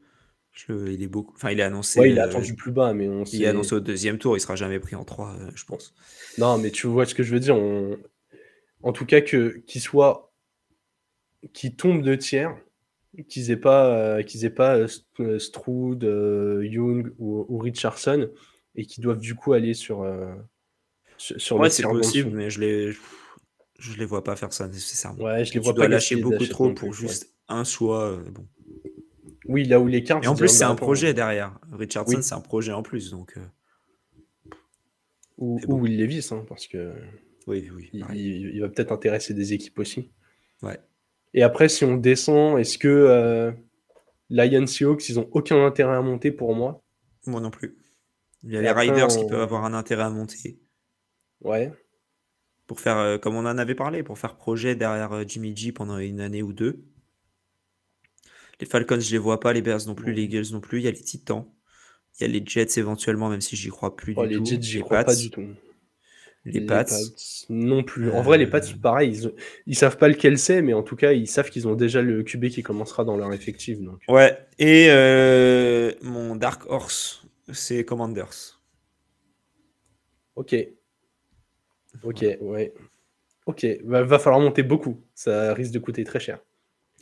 [0.57, 1.33] je le- il est beaucoup.
[1.35, 1.99] Enfin, il est annoncé.
[1.99, 4.37] Ouais, il est euh, attendu plus bas, mais on il est annoncé au deuxième tour,
[4.37, 5.93] il sera jamais pris en 3, je pense.
[6.37, 7.55] Non, mais tu vois ce que je veux dire.
[7.55, 7.97] on-
[8.83, 10.33] En tout cas, que qu'il soit,
[11.53, 12.57] qu'ils tombent de tiers,
[13.29, 13.87] qu'ils aient pas,
[14.19, 18.29] euh, qu'ils aient pas euh, St- euh, Stroud, euh, Young ou, ou Richardson,
[18.75, 20.33] et qui doivent du coup aller sur euh,
[21.17, 22.93] sur, Ouais, c'est possible, mais je les,
[23.79, 25.23] je les vois pas faire ça nécessairement.
[25.23, 26.95] Ouais, je les tu vois dois pas lâcher beaucoup trop pour ouais.
[27.01, 28.11] juste un choix.
[28.11, 28.47] euh, bon.
[29.47, 30.23] Oui, là où les cartes.
[30.25, 31.59] Et en plus, c'est un projet derrière.
[31.71, 32.23] Richardson, Oui.
[32.23, 33.41] c'est un projet en plus, donc euh,
[35.37, 35.79] Ou, bon.
[35.79, 36.93] Will Levis, hein, parce que
[37.45, 37.89] oui, oui.
[37.93, 38.19] il, pareil.
[38.25, 40.11] il- il va peut-être intéresser des équipes aussi.
[40.63, 40.79] Ouais.
[41.33, 43.51] Et après, si on descend, est-ce que euh,
[44.29, 46.83] Lions Seahawks, ils ont aucun intérêt à monter pour moi?
[47.27, 47.77] Moi non plus.
[48.43, 50.59] Il y a Et les après, Riders qui peuvent avoir un intérêt à monter
[51.41, 51.71] Ouais.
[52.65, 55.71] pour faire, euh, comme on en avait parlé, pour faire projet derrière euh, Jimmy G
[55.71, 56.83] pendant une année ou deux.
[58.59, 60.79] Les Falcons, je les vois pas, les Bears non plus, les Eagles non plus.
[60.79, 61.45] Il y a les Titans.
[62.19, 64.45] Il y a les Jets éventuellement, même si j'y crois plus Oh, du les tout.
[64.45, 65.45] Jets, j'y crois Pats, pas du tout.
[66.45, 66.85] Les Pats.
[67.49, 68.09] non plus.
[68.11, 69.33] En vrai, les Pats, Euh, pareil, ils,
[69.67, 72.23] ils savent pas lequel c'est, mais en tout cas, ils savent qu'ils ont déjà le
[72.23, 73.79] QB qui commencera dans leur effectif.
[73.81, 74.01] Donc.
[74.07, 74.37] Ouais.
[74.57, 78.61] Et euh, mon Dark Horse, c'est Commanders.
[80.35, 80.55] Ok.
[82.03, 82.73] Ok, ouais.
[83.45, 85.01] Ok, va, va falloir monter beaucoup.
[85.15, 86.39] Ça risque de coûter très cher.
[86.39, 86.96] Ça risque de coûter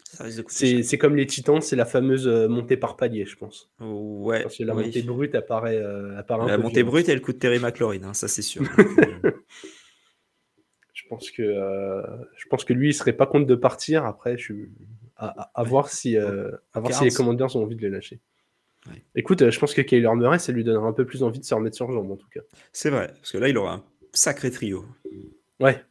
[0.47, 3.69] C'est comme les Titans, c'est la fameuse euh, montée par palier, je pense.
[3.79, 4.43] Ouais.
[4.43, 4.85] Parce que la oui.
[4.85, 6.91] montée brute apparaît, euh, apparaît un La peu montée violente.
[6.91, 8.63] brute, elle coûte Terry McLaurin, hein, ça c'est sûr.
[10.93, 12.01] Je pense que euh,
[12.35, 14.05] je pense que lui, il serait pas contre de partir.
[14.05, 14.69] Après, je suis
[15.17, 15.69] à, à- à Ouais.
[15.69, 17.11] voir si euh, à voir si les.
[17.11, 18.21] Commanders ont envie de le lâcher.
[18.87, 19.03] Ouais.
[19.13, 21.45] Écoute, euh, je pense que Kyler Murray, ça lui donnera un peu plus envie de
[21.45, 22.39] se remettre sur jambe en tout cas.
[22.71, 23.83] c'est vrai, parce que là, il aura un
[24.13, 24.85] sacré trio.
[25.59, 25.83] Ouais.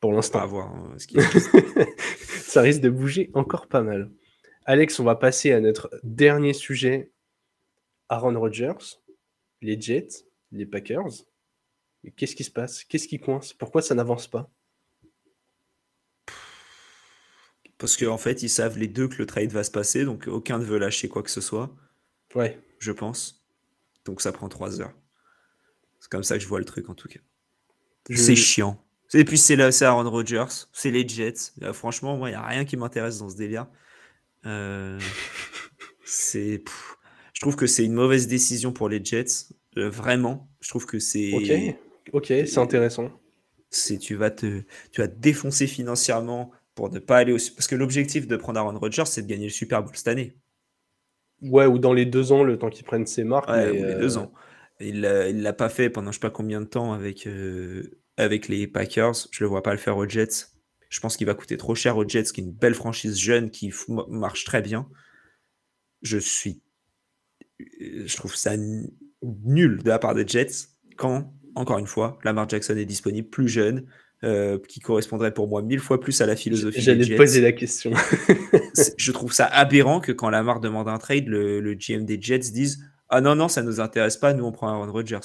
[0.00, 1.06] Pour l'instant, voir hein, ce
[2.54, 4.10] ça risque de bouger encore pas mal.
[4.64, 7.10] Alex, on va passer à notre dernier sujet.
[8.08, 9.00] Aaron Rodgers,
[9.60, 11.10] les Jets, les Packers.
[12.16, 12.84] Qu'est-ce qui se passe?
[12.84, 13.52] Qu'est-ce qui coince?
[13.52, 14.48] Pourquoi ça n'avance pas?
[17.78, 20.58] Parce qu'en fait, ils savent les deux que le trade va se passer, donc aucun
[20.58, 21.74] ne veut lâcher quoi que ce soit,
[22.36, 22.58] Ouais.
[22.78, 23.44] je pense.
[24.04, 24.94] Donc ça prend trois heures.
[25.98, 27.20] C'est comme ça que je vois le truc en tout cas.
[28.08, 28.80] Je- C'est chiant.
[29.14, 31.52] Et puis c'est là, c'est Aaron Rodgers, c'est les Jets.
[31.58, 33.66] Là, franchement, moi, il n'y a rien qui m'intéresse dans ce délire.
[34.44, 34.98] Euh,
[36.04, 36.58] c'est.
[36.58, 36.96] pff.
[37.32, 39.48] Je trouve que c'est une mauvaise décision pour les Jets.
[39.76, 40.48] Euh, vraiment.
[40.60, 41.32] Je trouve que c'est.
[41.32, 41.76] Ok,
[42.12, 43.10] ok, c'est intéressant.
[43.70, 44.62] C'est tu vas te,
[44.92, 47.38] tu vas te défoncer financièrement pour ne pas aller au.
[47.54, 50.36] Parce que l'objectif de prendre Aaron Rodgers, c'est de gagner le Super Bowl cette année.
[51.42, 53.48] Ouais, ou dans les deux ans, le temps qu'il prenne ses marques.
[53.48, 54.32] Ouais, mais, ou les euh, deux ans.
[54.80, 54.96] Il
[55.28, 58.66] il l'a pas fait pendant je sais pas combien de temps avec, euh, avec les
[58.66, 59.14] Packers.
[59.30, 60.46] Je le vois pas le faire aux Jets.
[60.88, 63.50] Je pense qu'il va coûter trop cher aux Jets, qui est une belle franchise jeune
[63.50, 63.72] qui
[64.08, 64.88] marche très bien.
[66.02, 66.62] Je suis.
[67.60, 72.48] euh, Je trouve ça nul de la part des Jets quand, encore une fois, Lamar
[72.48, 73.86] Jackson est disponible, plus jeune,
[74.22, 77.16] euh, qui correspondrait pour moi mille fois plus à la philosophie des J'allais Jets.
[77.16, 77.90] poser la question.
[78.96, 82.50] Je trouve ça aberrant que quand Lamar demande un trade, le, le GM des Jets
[82.52, 85.18] dise Ah non, non, ça nous intéresse pas, nous on prend Aaron Rodgers.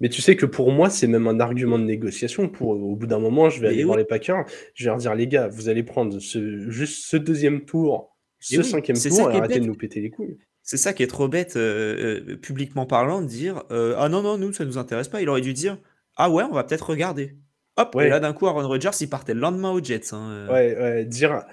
[0.00, 2.48] Mais tu sais que pour moi, c'est même un argument de négociation.
[2.48, 3.86] Pour, au bout d'un moment, je vais Mais aller oui.
[3.86, 4.44] voir les Packers.
[4.74, 8.56] Je vais leur dire, les gars, vous allez prendre ce, juste ce deuxième tour, ce
[8.58, 10.38] oui, cinquième tour, et arrêtez de nous péter les couilles.
[10.62, 14.22] C'est ça qui est trop bête, euh, euh, publiquement parlant, de dire euh, Ah non,
[14.22, 15.20] non, nous ça nous intéresse pas.
[15.20, 15.78] Il aurait dû dire
[16.16, 17.36] Ah ouais, on va peut-être regarder.
[17.76, 18.06] Hop, Ouais.
[18.06, 20.12] et là d'un coup, Aaron Rodgers, il partait le lendemain aux Jets.
[20.12, 20.46] hein.
[20.50, 21.44] Ouais, ouais, dire.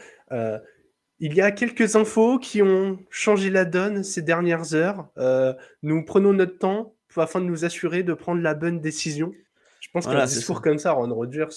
[1.19, 5.07] il y a quelques infos qui ont changé la donne ces dernières heures.
[5.83, 9.33] Nous prenons notre temps afin de nous assurer de prendre la bonne décision.
[9.79, 10.61] Je pense Voilà, qu'un discours ça.
[10.63, 11.47] comme ça, Ron Rodgers,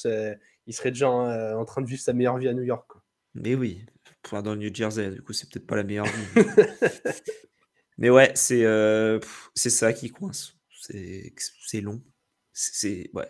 [0.67, 2.85] il serait déjà euh, en train de vivre sa meilleure vie à New York.
[2.89, 3.03] quoi.
[3.35, 3.85] Mais oui,
[4.27, 6.43] enfin, dans le New Jersey, du coup, c'est peut-être pas la meilleure vie.
[7.99, 9.19] Mais ouais, c'est euh,
[9.55, 10.57] c'est ça qui coince.
[10.81, 12.03] C'est long.
[12.53, 13.29] C'est c'est- ouais.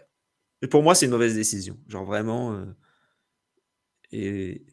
[0.63, 1.79] Et pour moi, c'est une mauvaise décision.
[1.89, 2.55] Genre vraiment.
[2.55, 2.67] euh,
[4.13, 4.65] et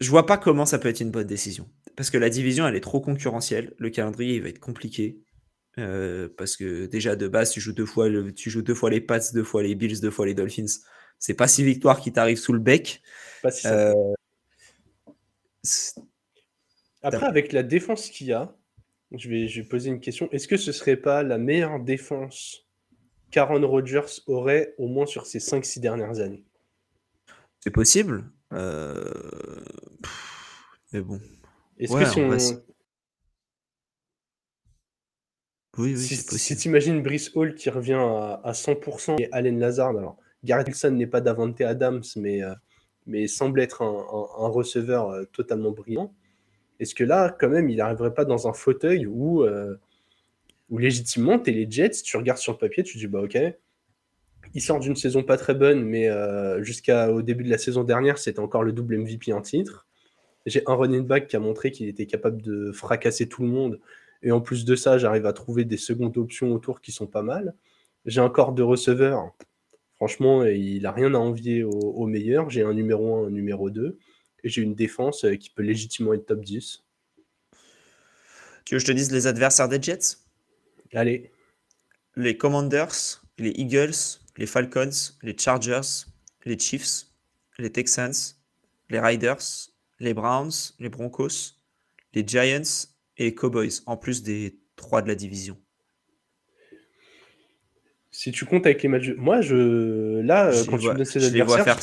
[0.00, 1.70] je vois pas comment ça peut être une bonne décision.
[1.96, 3.74] Parce que la division, elle est trop concurrentielle.
[3.78, 5.22] Le calendrier, il va être compliqué.
[5.78, 8.90] Euh, parce que déjà de base, tu joues deux fois, le- tu joues deux fois
[8.90, 10.66] les Pats, deux fois les Bills, deux fois les Dolphins.
[11.18, 13.02] C'est pas six victoires qui t'arrivent sous le bec.
[13.42, 14.14] Pas si ça Euh,
[17.02, 18.56] Après, avec la défense qu'il y a,
[19.12, 20.28] je vais, je vais poser une question.
[20.30, 22.66] Est-ce que ce serait pas la meilleure défense
[23.30, 26.44] qu'Aaron Rodgers aurait au moins sur ces 5-6 dernières années?
[27.60, 28.30] C'est possible.
[28.52, 29.10] euh,
[30.92, 31.20] Mais bon.
[31.78, 32.28] Est-ce Ouais, que si en on.
[32.28, 32.62] vrai, c'est-
[35.78, 36.60] Oui, oui, si possible.
[36.60, 40.90] tu imagines Brice Hall qui revient à, à 100% et Allen Lazard, alors Garrett Wilson
[40.92, 42.54] n'est pas Davante Adams, mais, euh,
[43.06, 46.12] mais semble être un, un- un receveur euh, totalement brillant,
[46.80, 49.76] est-ce que là, quand même, il n'arriverait pas dans un fauteuil où, euh,
[50.70, 53.20] où légitimement, tu es les Jets, tu regardes sur le papier, tu te dis, bah
[53.22, 53.38] ok,
[54.54, 56.08] il sort d'une saison pas très bonne, mais
[56.62, 59.86] jusqu'au début de la saison dernière, c'était encore le double MVP en titre.
[60.46, 63.80] J'ai un running back qui a montré qu'il était capable de fracasser tout le monde.
[64.24, 67.22] Et en plus de ça, j'arrive à trouver des secondes options autour qui sont pas
[67.22, 67.54] mal.
[68.06, 69.32] J'ai un corps de receveur.
[69.96, 72.50] Franchement, il n'a rien à envier au, au meilleur.
[72.50, 73.98] J'ai un numéro 1, un numéro 2.
[74.42, 76.82] Et j'ai une défense euh, qui peut légitimement être top 10.
[78.64, 80.18] Tu veux que je te dise les adversaires des Jets?
[80.94, 81.30] Allez,
[82.16, 84.90] Les Commanders, les Eagles, les Falcons,
[85.22, 86.06] les Chargers,
[86.44, 87.06] les Chiefs,
[87.58, 88.14] les Texans,
[88.88, 89.70] les Riders,
[90.00, 91.58] les Browns, les Broncos,
[92.14, 95.56] les Giants et Cowboys, en plus des trois de la division.
[98.10, 99.10] si tu comptes avec les matchs.
[99.16, 100.20] Moi, je.
[100.20, 101.80] Là, euh, Je quand les tu vois- me ces je les vois faire,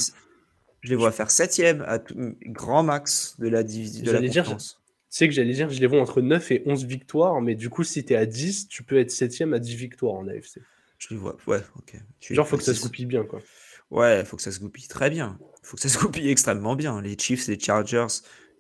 [0.82, 4.30] je les vois faire septième à tout- grand max de la division de la J'allais
[4.30, 4.46] dire.
[4.58, 7.42] Tu sais que j'allais dire, je les vois entre 9 et 11 victoires.
[7.42, 10.14] Mais du coup, si tu es à 10, tu peux être 7 à 10 victoires
[10.14, 10.60] en AFC.
[11.00, 11.36] Je les vois.
[11.48, 11.96] Ouais, ok.
[12.22, 13.42] Tu Genre, faut que ça se goupille bien, quoi.
[13.90, 15.38] Ouais, faut que ça se goupille très bien.
[15.64, 17.02] faut que ça se goupille extrêmement bien.
[17.02, 18.08] Les Chiefs, les Chargers,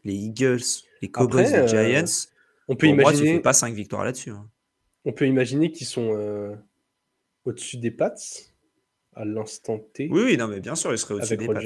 [0.03, 0.59] les Eagles,
[1.01, 2.30] les Cowboys, Après, les euh, Giants.
[2.71, 3.39] On peut Pour moi, tu imaginer.
[3.41, 4.29] pas 5 victoires là-dessus.
[4.31, 4.47] hein.
[5.03, 6.55] On peut imaginer qu'ils sont euh,
[7.45, 8.13] au-dessus des Pats
[9.13, 10.07] à l'instant T.
[10.09, 11.59] Oui, oui, non, mais bien sûr, ils seraient au-dessus des Pats.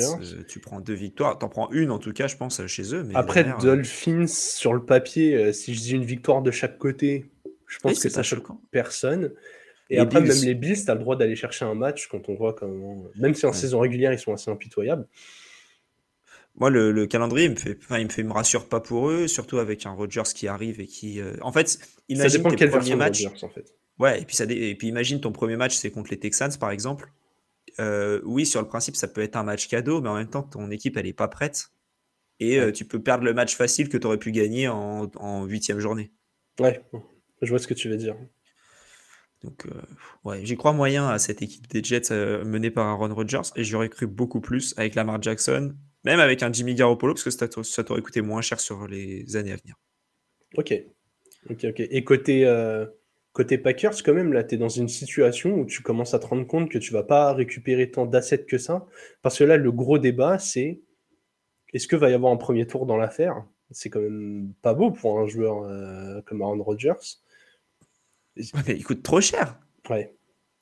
[0.47, 1.37] Tu prends deux victoires.
[1.37, 3.03] T'en prends une, en tout cas, je pense, chez eux.
[3.03, 6.49] Mais Après, derrière, euh, Dolphins, sur le papier, euh, si je dis une victoire de
[6.49, 7.29] chaque côté,
[7.67, 9.31] je pense oui, que ça choque personne.
[9.91, 10.33] Et Les après, Bills.
[10.33, 13.03] même les Bills, tu as le droit d'aller chercher un match quand on voit comment.
[13.17, 13.55] Même si en Ouais.
[13.55, 15.07] saison régulière, ils sont assez impitoyables.
[16.57, 18.79] Moi, le, le calendrier, il me fait, enfin, il me fait, il me rassure pas
[18.79, 21.19] pour eux, surtout avec un Rodgers qui arrive et qui.
[21.19, 21.79] euh, En fait, Ça
[22.09, 23.25] imagine dépend de tes quelle premiers matchs.
[23.25, 23.75] Rodgers, en fait.
[23.99, 26.71] Ouais, et puis, ça, et puis imagine ton premier match, c'est contre les Texans, par
[26.71, 27.11] exemple.
[27.79, 30.43] Euh, oui, sur le principe, ça peut être un match cadeau, mais en même temps,
[30.43, 31.71] ton équipe, elle est pas prête.
[32.39, 35.45] Et euh, tu peux perdre le match facile que tu aurais pu gagner en en
[35.45, 36.11] huitième journée.
[36.59, 36.81] Ouais,
[37.41, 38.15] je vois ce que tu veux dire.
[39.43, 39.81] Donc, euh,
[40.23, 43.63] ouais, j'y crois moyen à cette équipe des Jets euh, menée par Aaron Rodgers, et
[43.63, 45.75] j'aurais cru beaucoup plus avec Lamar Jackson,
[46.05, 48.87] même avec un Jimmy Garoppolo, parce que ça t'a- ça t'aurait coûté moins cher sur
[48.87, 49.75] les années à venir.
[50.57, 50.73] Ok.
[51.49, 51.79] Ok, ok.
[51.79, 52.85] Et côté, euh,
[53.33, 56.25] côté Packers, quand même, là, tu es dans une situation où tu commences à te
[56.25, 58.85] rendre compte que tu vas pas récupérer tant d'assets que ça.
[59.21, 60.79] Parce que là, le gros débat, c'est
[61.73, 63.43] est-ce que va y avoir un premier tour dans l'affaire?
[63.71, 66.93] C'est quand même pas beau pour un joueur euh, comme Aaron Rodgers.
[68.35, 69.59] il coûte trop cher.
[69.89, 70.13] Ouais.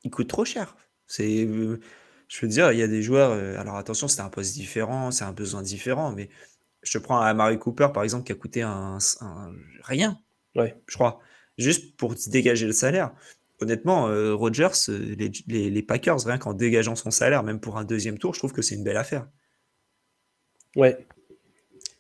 [0.04, 0.76] Il coûte trop cher.
[1.08, 1.80] C'est, euh,
[2.34, 3.32] je veux dire, il y a des joueurs.
[3.32, 6.30] Euh, alors attention, c'est un poste différent, c'est un besoin différent, mais
[6.82, 8.98] je prends un Mary Cooper par exemple qui a coûté un,
[9.84, 10.20] rien.
[10.56, 10.76] Ouais.
[10.88, 11.20] Je crois,
[11.58, 13.12] juste pour dégager le salaire.
[13.62, 18.34] Honnêtement, Rodgers, les, les, Packers, rien qu'en dégageant son salaire, même pour un deuxième tour,
[18.34, 19.26] je trouve que c'est une belle affaire.
[20.76, 21.08] Ouais,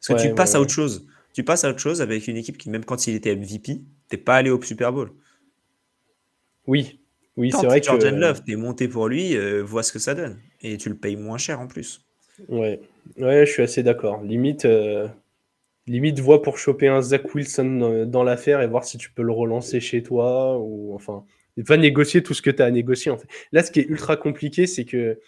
[0.07, 1.07] parce que tu passes à autre chose.
[1.33, 4.17] Tu passes à autre chose avec une équipe qui, même quand il était MVP, t'es
[4.17, 5.11] pas allé au Super Bowl.
[6.67, 6.99] Oui,
[7.37, 10.15] oui, c'est vrai que Jordan Love, t'es monté pour lui, euh, vois ce que ça
[10.15, 12.05] donne, et tu le payes moins cher en plus.
[12.47, 12.81] Ouais,
[13.17, 14.21] ouais, je suis assez d'accord.
[14.23, 15.07] Limite, euh,
[15.87, 19.31] limite, vois pour choper un Zach Wilson dans l'affaire et voir si tu peux le
[19.31, 21.25] relancer chez toi ou enfin,
[21.57, 23.11] va négocier tout ce que tu as à négocier.
[23.11, 23.27] En fait.
[23.51, 25.19] Là, ce qui est ultra compliqué, c'est que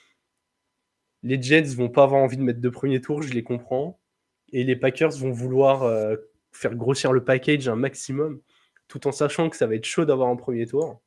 [1.24, 4.00] les Jets vont pas avoir envie de mettre de premier tour, je les comprends
[4.56, 6.16] et les Packers vont vouloir euh,
[6.52, 8.40] faire grossir le package un maximum,
[8.88, 11.02] tout en sachant que ça va être chaud d'avoir un premier tour.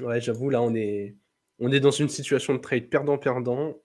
[0.00, 1.16] Ouais, j'avoue, là, on est,
[1.58, 3.76] on est dans une situation de trade perdant-perdant.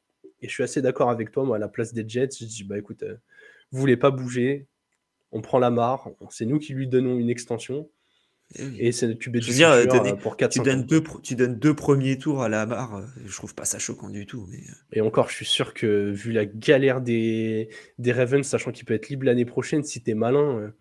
[0.41, 2.63] Et je suis assez d'accord avec toi, moi, à la place des Jets, je dis,
[2.63, 3.15] bah écoute, euh,
[3.71, 4.67] vous voulez pas bouger,
[5.31, 7.89] on prend la marre, c'est nous qui lui donnons une extension.
[8.77, 11.57] Et c'est le QB je veux dire, euh, pour 4 tu donnes, deux, tu donnes
[11.57, 14.47] deux premiers tours à la barre, euh, je trouve pas ça choquant du tout.
[14.51, 14.59] Mais...
[14.91, 18.93] Et encore, je suis sûr que vu la galère des, des Ravens, sachant qu'il peut
[18.93, 20.71] être libre l'année prochaine, si t'es malin,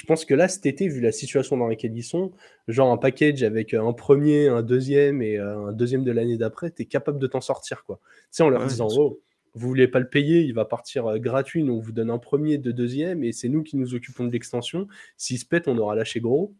[0.00, 2.32] je pense que là, cet été, vu la situation dans laquelle ils sont,
[2.68, 6.86] genre un package avec un premier, un deuxième et un deuxième de l'année d'après, t'es
[6.86, 7.84] capable de t'en sortir.
[7.84, 8.00] quoi.
[8.06, 9.20] Tu sais, en leur disant, oh,
[9.52, 12.56] vous voulez pas le payer, il va partir gratuit, nous on vous donne un premier,
[12.56, 14.88] deux deuxième, et c'est nous qui nous occupons de l'extension.
[15.18, 16.54] S'il se pète, on aura lâché gros.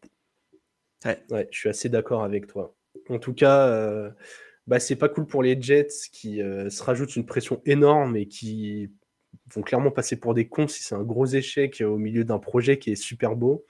[1.06, 1.48] Ouais.
[1.50, 2.76] je suis assez d'accord avec toi.
[3.08, 4.10] En tout cas, euh,
[4.66, 8.26] bah, c'est pas cool pour les Jets qui euh, se rajoutent une pression énorme et
[8.26, 8.90] qui
[9.52, 12.78] vont clairement passer pour des cons si c'est un gros échec au milieu d'un projet
[12.78, 13.64] qui est super beau.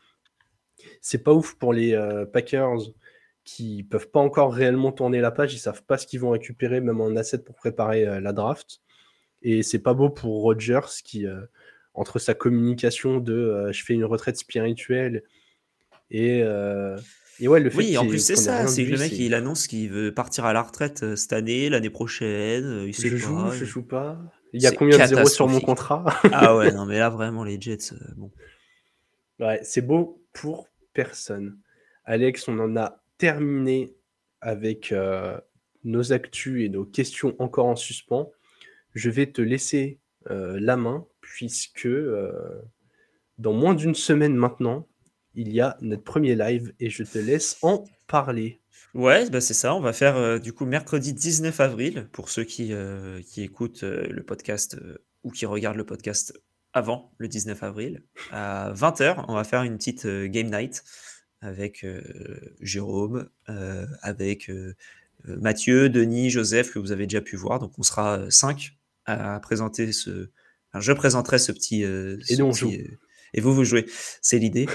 [1.01, 2.93] C'est pas ouf pour les euh, Packers
[3.45, 6.81] qui peuvent pas encore réellement tourner la page, ils savent pas ce qu'ils vont récupérer
[6.81, 8.81] même en asset pour préparer la draft.
[9.43, 11.27] Et c'est pas beau pour Rodgers qui,
[11.95, 15.25] entre sa communication de je fais une retraite spirituelle
[16.11, 16.45] et
[17.49, 18.67] ouais, le oui, en plus, c'est ça.
[18.67, 21.91] C'est le mec, il annonce qu'il veut partir à la retraite euh, cette année, l'année
[21.91, 22.65] prochaine.
[22.65, 24.19] Euh, il sait je joue, je joue pas.
[24.53, 27.45] Il y a combien de zéros sur mon contrat Ah ouais, non, mais là, vraiment,
[27.45, 28.31] les Jets, euh, bon.
[29.39, 31.59] Ouais, c'est beau pour personne.
[32.05, 33.95] Alex, on en a terminé
[34.41, 34.95] avec
[35.85, 38.31] nos actus et nos questions encore en suspens.
[38.95, 39.99] Je vais te laisser
[40.29, 41.89] la main, puisque
[43.39, 44.87] dans moins d'une semaine maintenant,
[45.35, 48.60] il y a notre premier live et je te laisse en parler.
[48.95, 49.74] Ouais, bah c'est ça.
[49.74, 53.84] On va faire euh, du coup mercredi 19 avril pour ceux qui, euh, qui écoutent
[53.84, 54.76] euh, le podcast
[55.22, 56.38] ou qui regardent le podcast
[56.72, 58.03] avant le 19 avril.
[58.32, 60.82] À 20h, on va faire une petite game night
[61.43, 61.84] avec
[62.61, 63.28] Jérôme,
[64.03, 64.51] avec
[65.24, 67.59] Mathieu, Denis, Joseph que vous avez déjà pu voir.
[67.59, 70.30] Donc on sera 5 à présenter ce.
[70.74, 71.82] je présenterai ce petit.
[71.82, 72.72] et on joue
[73.35, 73.87] et vous, vous jouez.
[74.22, 74.66] C'est l'idée.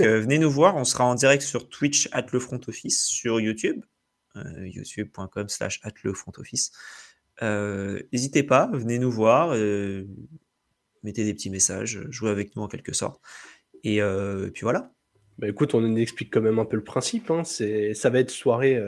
[0.00, 0.76] Euh, venez nous voir.
[0.76, 3.84] On sera en direct sur Twitch at le front office, sur YouTube,
[4.36, 6.72] euh, youtube.com slash at le front office.
[7.42, 9.50] Euh, n'hésitez pas, venez nous voir,
[11.02, 13.20] mettez des petits messages, jouez avec nous en quelque sorte.
[13.84, 14.00] Et,
[14.52, 14.92] puis voilà.
[15.38, 17.30] Bah écoute, on explique quand même un peu le principe.
[17.30, 17.44] Hein.
[17.44, 18.80] C'est, ça va être soirée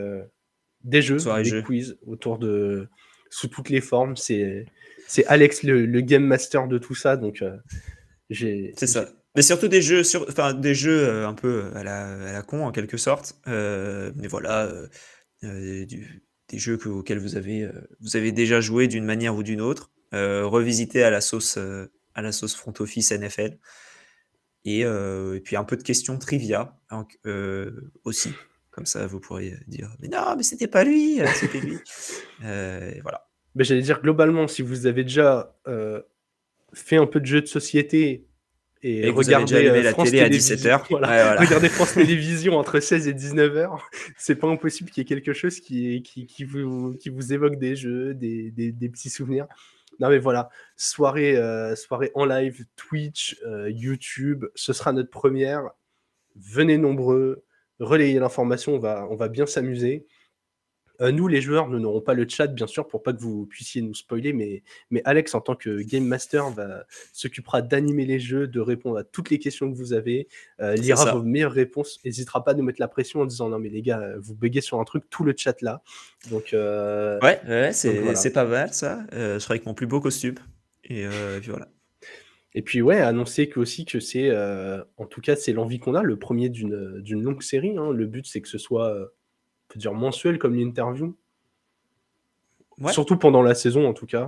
[0.83, 2.89] des jeux, des quiz autour de
[3.29, 4.17] sous toutes les formes.
[4.17, 4.65] C'est,
[5.07, 7.41] c'est Alex le, le, game master de tout ça, donc
[8.33, 9.07] c'est ça.
[9.35, 12.41] Mais surtout des jeux, sur, enfin des jeux euh, un peu à la, à la
[12.41, 13.35] con en quelque sorte.
[13.47, 14.69] Euh, mais voilà,
[15.43, 17.69] euh, des jeux auxquels vous avez,
[18.01, 21.57] vous avez déjà joué d'une manière ou d'une autre, revisité à la sauce,
[22.13, 23.57] à la sauce front office NFL.
[24.65, 24.83] Et,
[25.43, 26.77] puis un peu de questions trivia
[28.03, 28.33] aussi.
[28.69, 31.77] Comme ça, vous pourrez dire Mais non, mais c'était pas lui, c'était lui.
[32.41, 33.29] voilà.
[33.55, 35.57] Mais j'allais dire globalement, si vous avez déjà
[36.73, 38.25] fait un peu de jeu de société
[38.83, 40.87] et, regardez euh, la télé à 17h.
[40.89, 43.77] Regardez France Télévisions entre 16 et 19h.
[44.17, 47.57] C'est pas impossible qu'il y ait quelque chose qui, qui, qui, vous, qui vous évoque
[47.57, 49.47] des jeux, des, des, des petits souvenirs.
[49.99, 55.69] Non mais voilà, soirée, euh, soirée en live, Twitch, euh, YouTube, ce sera notre première.
[56.35, 57.43] Venez nombreux,
[57.79, 60.07] relayez l'information, on va, on va bien s'amuser.
[61.01, 63.45] Euh, nous, les joueurs, nous n'aurons pas le chat, bien sûr, pour pas que vous
[63.45, 66.45] puissiez nous spoiler, mais, mais Alex, en tant que Game Master,
[67.11, 70.27] s'occupera d'animer les jeux, de répondre à toutes les questions que vous avez,
[70.61, 73.59] euh, lira vos meilleures réponses, n'hésitera pas à nous mettre la pression en disant non
[73.59, 75.81] mais les gars, vous buguez sur un truc, tout le chat là.
[76.29, 79.03] Donc euh, ouais, c'est pas mal ça.
[79.11, 80.35] je serai avec mon plus beau costume
[80.83, 81.07] et
[81.39, 81.67] puis voilà.
[82.53, 85.95] Et puis ouais, annoncer que aussi que c'est, euh, en tout cas, c'est l'envie qu'on
[85.95, 87.77] a, le premier d'une longue série.
[87.77, 87.91] hein.
[87.91, 89.05] Le but, c'est que ce soit, euh,
[89.71, 91.15] peut dire mensuel comme l'interview.
[92.77, 92.93] Ouais.
[92.93, 94.27] Surtout pendant la saison, en tout cas.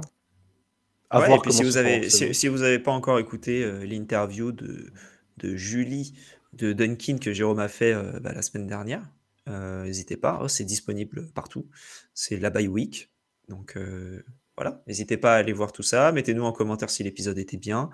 [1.09, 3.63] À Ouais, voir et puis si vous avez, si, si vous avez pas encore écouté
[3.63, 4.91] euh, l'interview de,
[5.37, 6.13] de Julie
[6.53, 9.03] de Dunkin que Jérôme a fait euh, bah, la semaine dernière,
[9.49, 11.67] euh, n'hésitez pas, oh, c'est disponible partout.
[12.13, 13.11] C'est la bye week.
[13.49, 14.23] Donc euh,
[14.55, 16.11] voilà, n'hésitez pas à aller voir tout ça.
[16.11, 17.89] Mettez-nous en commentaire si l'épisode était bien.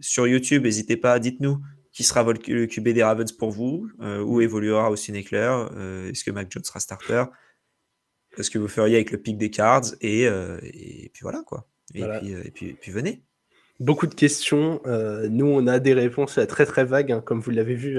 [0.00, 1.60] Sur YouTube, n'hésitez pas, dites-nous
[1.96, 6.24] qui sera le QB des Ravens pour vous, euh, où évoluera Austin Eckler, euh, est-ce
[6.24, 7.24] que Mac Jones sera starter,
[8.38, 11.66] ce que vous feriez avec le pick des cards, et, euh, et puis voilà quoi.
[11.94, 12.18] Et, Voilà.
[12.20, 13.22] puis, euh, et, puis, et puis venez.
[13.80, 14.82] Beaucoup de questions.
[15.30, 17.98] nous, on a des réponses très très vagues, hein, comme vous l'avez vu.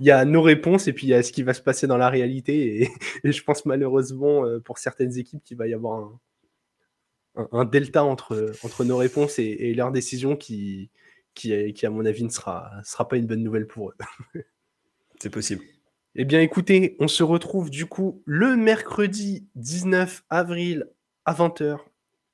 [0.00, 1.86] Il y a nos réponses et puis il y a ce qui va se passer
[1.86, 2.82] dans la réalité.
[2.82, 2.88] Et,
[3.32, 6.20] je pense malheureusement pour certaines équipes qu'il va y avoir un,
[7.42, 10.90] un- un delta entre, entre nos réponses et leurs décisions qui,
[11.34, 13.94] qui, qui, à mon avis, ne sera, sera pas une bonne nouvelle pour eux.
[15.20, 15.62] C'est possible.
[16.14, 20.86] Eh bien, écoutez, on se retrouve du coup le mercredi 19 avril
[21.24, 21.78] à 20h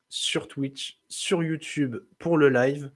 [0.08, 2.90] sur Twitch, sur YouTube pour le live.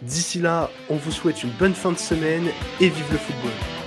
[0.00, 2.46] D'ici là, on vous souhaite une bonne fin de semaine
[2.80, 3.81] et vive le football.